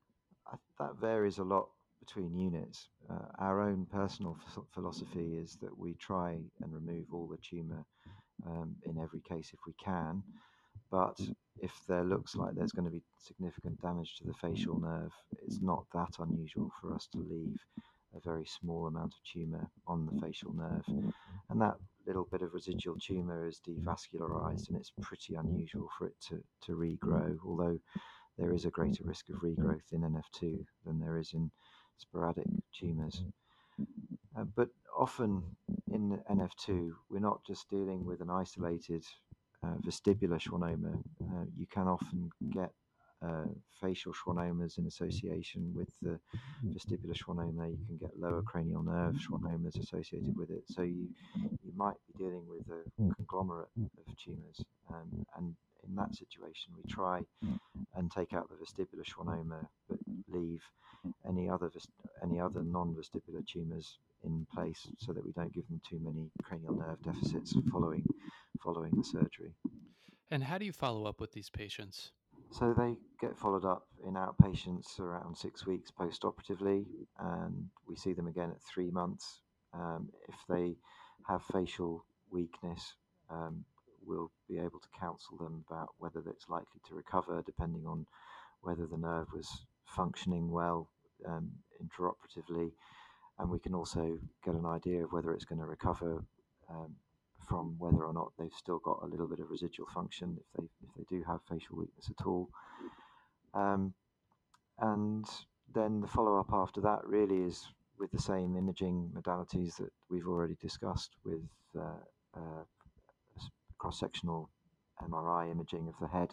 [0.79, 1.69] that varies a lot
[2.05, 2.89] between units.
[3.11, 4.37] Uh, our own personal
[4.75, 7.85] philosophy is that we try and remove all the tumour
[8.47, 10.23] um, in every case if we can,
[10.91, 11.19] but
[11.61, 15.61] if there looks like there's going to be significant damage to the facial nerve, it's
[15.61, 17.57] not that unusual for us to leave
[18.15, 20.85] a very small amount of tumour on the facial nerve.
[21.49, 21.77] And that
[22.07, 26.73] little bit of residual tumour is devascularized, and it's pretty unusual for it to, to
[26.73, 27.79] regrow, although
[28.39, 31.51] there is a greater risk of regrowth in NF2 than there is in
[32.03, 32.47] sporadic
[32.79, 33.23] tumours.
[34.37, 35.43] Uh, but often
[35.91, 39.05] in NF2, we're not just dealing with an isolated
[39.65, 41.03] uh, vestibular schwannoma.
[41.23, 42.71] Uh, you can often get
[43.25, 43.45] uh,
[43.81, 46.19] facial schwannomas in association with the
[46.75, 47.71] vestibular schwannoma.
[47.71, 50.65] You can get lower cranial nerve schwannomas associated with it.
[50.67, 51.09] So you
[51.65, 55.55] you might be dealing with a conglomerate of tumours, um, and
[55.89, 57.21] in that situation, we try
[57.97, 59.67] and take out the vestibular schwannoma,
[60.33, 60.63] leave
[61.29, 61.71] any other
[62.23, 66.75] any other non-vestibular tumours in place, so that we don't give them too many cranial
[66.75, 68.05] nerve deficits following
[68.63, 69.53] following the surgery.
[70.31, 72.13] And how do you follow up with these patients?
[72.51, 76.87] So they get followed up in outpatients around six weeks post-operatively,
[77.19, 79.41] and we see them again at three months.
[79.75, 80.77] Um, if they
[81.27, 82.95] have facial weakness,
[83.31, 83.65] um,
[84.07, 88.07] we'll be able to counsel them about whether it's likely to recover, depending on
[88.61, 90.89] whether the nerve was functioning well
[91.27, 91.51] um,
[91.83, 92.73] intraoperatively,
[93.39, 96.25] and we can also get an idea of whether it's going to recover
[96.71, 96.95] um,
[97.49, 100.69] from whether or not they've still got a little bit of residual function if they
[100.85, 102.49] if they do have facial weakness at all.
[103.55, 103.93] Um,
[104.79, 105.27] and
[105.75, 107.67] then the follow up after that really is
[107.99, 111.43] with the same imaging modalities that we've already discussed with
[111.79, 112.03] uh,
[112.37, 112.65] uh,
[113.79, 114.49] cross sectional
[115.03, 116.31] MRI imaging of the head.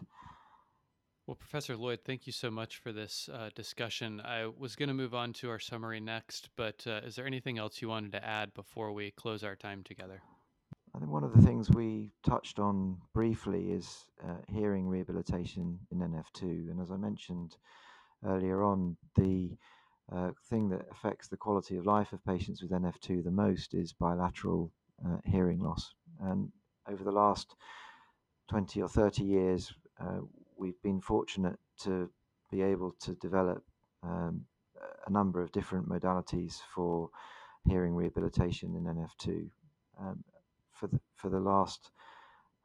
[1.30, 4.20] Well, Professor Lloyd, thank you so much for this uh, discussion.
[4.20, 7.60] I was going to move on to our summary next, but uh, is there anything
[7.60, 10.24] else you wanted to add before we close our time together?
[10.96, 16.00] I think one of the things we touched on briefly is uh, hearing rehabilitation in
[16.00, 16.72] NF2.
[16.72, 17.58] And as I mentioned
[18.26, 19.56] earlier on, the
[20.12, 23.94] uh, thing that affects the quality of life of patients with NF2 the most is
[23.94, 24.72] bilateral
[25.06, 25.94] uh, hearing loss.
[26.22, 26.52] And
[26.92, 27.54] over the last
[28.50, 29.72] 20 or 30 years,
[30.02, 30.22] uh,
[30.60, 32.10] we've been fortunate to
[32.52, 33.64] be able to develop
[34.04, 34.46] um,
[35.08, 37.10] a number of different modalities for
[37.68, 39.50] hearing rehabilitation in NF2.
[40.00, 40.24] Um,
[40.74, 41.92] for the for the last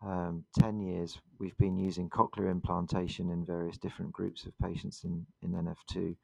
[0.05, 5.27] um, 10 years, we've been using cochlear implantation in various different groups of patients in,
[5.43, 6.15] in NF2.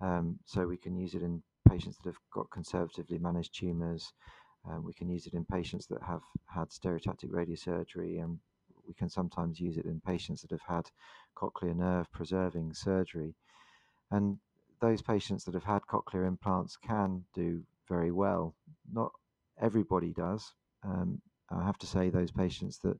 [0.00, 4.12] Um, so we can use it in patients that have got conservatively managed tumors.
[4.68, 8.38] Um, we can use it in patients that have had stereotactic radiosurgery, and
[8.86, 10.90] we can sometimes use it in patients that have had
[11.36, 13.34] cochlear nerve preserving surgery.
[14.10, 14.38] And
[14.80, 18.54] those patients that have had cochlear implants can do very well.
[18.92, 19.12] Not
[19.60, 20.52] everybody does,
[20.84, 21.20] um,
[21.50, 22.98] I have to say those patients that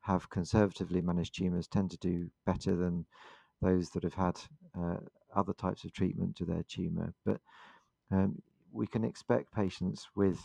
[0.00, 3.06] have conservatively managed tumours tend to do better than
[3.60, 4.40] those that have had
[4.78, 4.98] uh,
[5.34, 7.12] other types of treatment to their tumour.
[7.24, 7.40] But
[8.10, 8.40] um,
[8.72, 10.38] we can expect patients with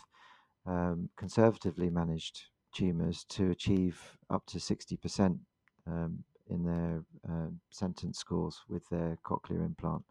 [0.65, 5.39] um, conservatively managed tumours to achieve up to 60%
[5.87, 10.03] um, in their uh, sentence scores with their cochlear implant.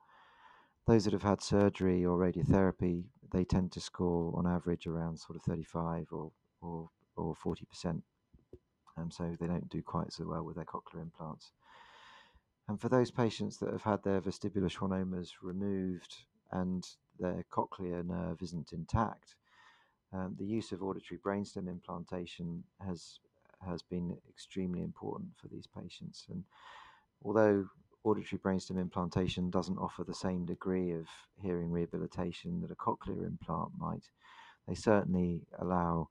[0.86, 5.36] Those that have had surgery or radiotherapy, they tend to score on average around sort
[5.36, 6.32] of 35 or
[6.62, 8.02] or or 40%.
[8.96, 11.52] Um, so they don't do quite so well with their cochlear implants.
[12.68, 16.16] And for those patients that have had their vestibular schwannomas removed
[16.52, 16.86] and
[17.18, 19.34] their cochlear nerve isn't intact,
[20.12, 23.20] um, the use of auditory brainstem implantation has
[23.66, 26.26] has been extremely important for these patients.
[26.30, 26.44] And
[27.22, 27.66] although
[28.04, 31.06] auditory brainstem implantation doesn't offer the same degree of
[31.36, 34.08] hearing rehabilitation that a cochlear implant might,
[34.66, 36.08] they certainly allow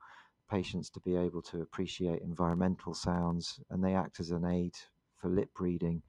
[0.49, 4.75] patients to be able to appreciate environmental sounds and they act as an aid
[5.17, 6.01] for lip reading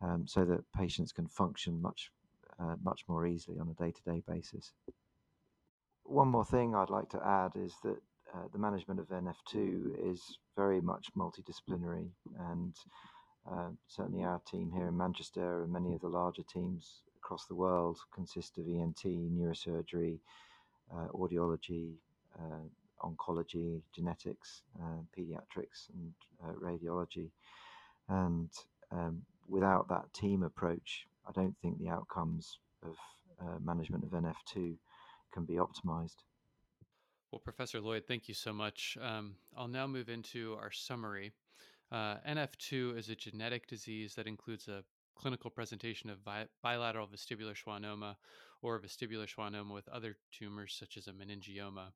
[0.00, 2.10] um, so that patients can function much
[2.60, 4.72] uh, much more easily on a day-to-day basis.
[6.08, 7.98] One more thing I'd like to add is that
[8.34, 12.08] uh, the management of NF2 is very much multidisciplinary
[12.50, 12.74] and
[13.50, 17.54] uh, certainly our team here in Manchester and many of the larger teams across the
[17.54, 20.18] world consist of ENT, neurosurgery,
[20.90, 21.92] uh, audiology,
[22.38, 27.28] uh, oncology, genetics, uh, pediatrics, and uh, radiology.
[28.08, 28.48] And
[28.90, 32.96] um, without that team approach, I don't think the outcomes of
[33.62, 34.76] management of NF2
[35.38, 36.24] can be optimized.
[37.30, 38.96] Well, Professor Lloyd, thank you so much.
[39.00, 41.32] Um, I'll now move into our summary.
[41.92, 44.82] Uh, NF2 is a genetic disease that includes a
[45.14, 48.16] clinical presentation of bi- bilateral vestibular schwannoma
[48.62, 51.92] or vestibular schwannoma with other tumors such as a meningioma.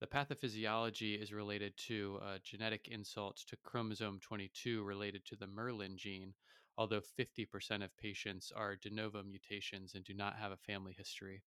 [0.00, 5.96] The pathophysiology is related to a genetic insult to chromosome 22 related to the Merlin
[5.96, 6.34] gene,
[6.76, 11.42] although 50% of patients are de novo mutations and do not have a family history.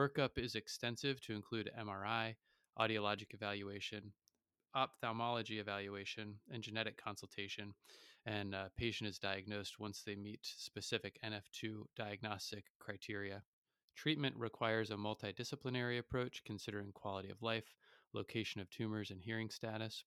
[0.00, 2.34] Workup is extensive to include MRI,
[2.78, 4.14] audiologic evaluation,
[4.74, 7.74] ophthalmology evaluation, and genetic consultation.
[8.24, 13.42] And a patient is diagnosed once they meet specific NF2 diagnostic criteria.
[13.94, 17.74] Treatment requires a multidisciplinary approach considering quality of life,
[18.14, 20.04] location of tumors, and hearing status.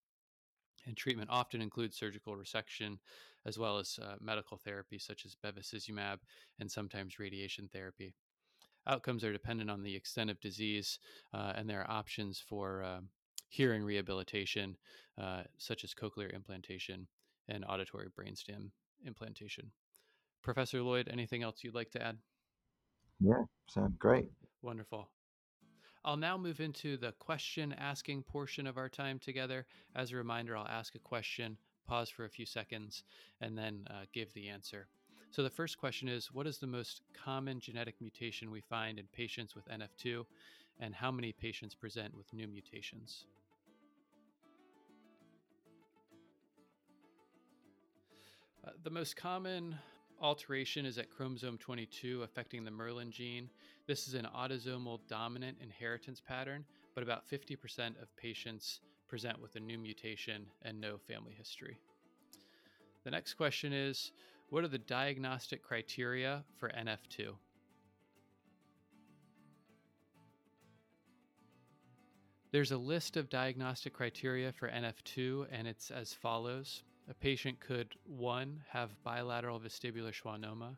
[0.87, 2.97] And treatment often includes surgical resection
[3.45, 6.17] as well as uh, medical therapy such as bevacizumab
[6.59, 8.15] and sometimes radiation therapy.
[8.88, 10.99] Outcomes are dependent on the extent of disease,
[11.34, 12.99] uh, and there are options for uh,
[13.49, 14.75] hearing rehabilitation,
[15.21, 17.07] uh, such as cochlear implantation
[17.47, 18.71] and auditory brainstem
[19.05, 19.71] implantation.
[20.41, 22.17] Professor Lloyd, anything else you'd like to add?
[23.19, 24.25] Yeah, sounds great.
[24.61, 25.09] Wonderful.
[26.05, 29.65] I'll now move into the question asking portion of our time together.
[29.95, 31.57] As a reminder, I'll ask a question,
[31.88, 33.03] pause for a few seconds,
[33.39, 34.88] and then uh, give the answer.
[35.34, 39.07] So the first question is What is the most common genetic mutation we find in
[39.07, 40.23] patients with NF2,
[40.79, 43.25] and how many patients present with new mutations?
[48.63, 49.75] Uh, the most common
[50.21, 53.49] alteration is at chromosome 22 affecting the Merlin gene.
[53.88, 56.63] This is an autosomal dominant inheritance pattern,
[56.93, 61.79] but about 50% of patients present with a new mutation and no family history.
[63.03, 64.11] The next question is
[64.54, 67.30] what are the diagnostic criteria for NF2?
[72.51, 76.84] There's a list of diagnostic criteria for NF2, and it's as follows.
[77.10, 80.78] A patient could one, have bilateral vestibular schwannoma,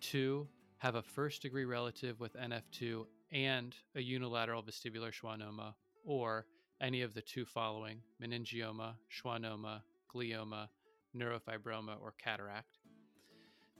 [0.00, 0.48] two,
[0.78, 5.74] have a first degree relative with NF2 and a unilateral vestibular schwannoma,
[6.06, 6.46] or
[6.80, 10.68] any of the two following meningioma, schwannoma, glioma,
[11.14, 12.79] neurofibroma, or cataract.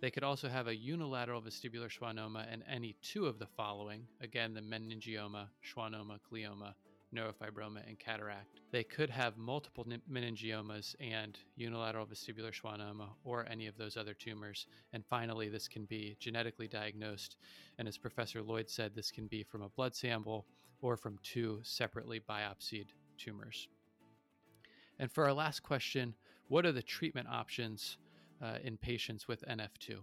[0.00, 4.54] They could also have a unilateral vestibular schwannoma and any two of the following again,
[4.54, 6.72] the meningioma, schwannoma, glioma,
[7.14, 8.60] neurofibroma, and cataract.
[8.70, 14.66] They could have multiple meningiomas and unilateral vestibular schwannoma or any of those other tumors.
[14.94, 17.36] And finally, this can be genetically diagnosed.
[17.78, 20.46] And as Professor Lloyd said, this can be from a blood sample
[20.80, 22.86] or from two separately biopsied
[23.18, 23.68] tumors.
[24.98, 26.14] And for our last question,
[26.48, 27.98] what are the treatment options
[28.42, 29.98] uh, in patients with NF2?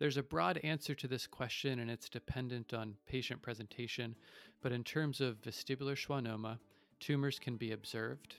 [0.00, 4.16] There's a broad answer to this question, and it's dependent on patient presentation.
[4.62, 6.58] But in terms of vestibular schwannoma,
[7.00, 8.36] tumors can be observed.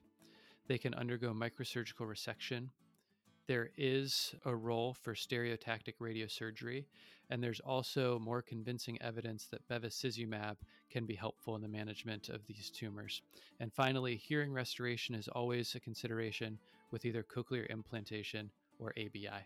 [0.68, 2.70] They can undergo microsurgical resection.
[3.46, 6.86] There is a role for stereotactic radiosurgery,
[7.32, 10.58] and there's also more convincing evidence that bevacizumab
[10.92, 13.22] can be helpful in the management of these tumors.
[13.62, 16.60] And finally, hearing restoration is always a consideration
[16.92, 19.46] with either cochlear implantation or ABI.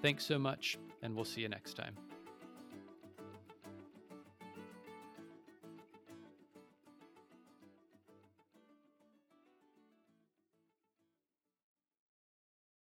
[0.00, 1.96] Thanks so much, and we'll see you next time.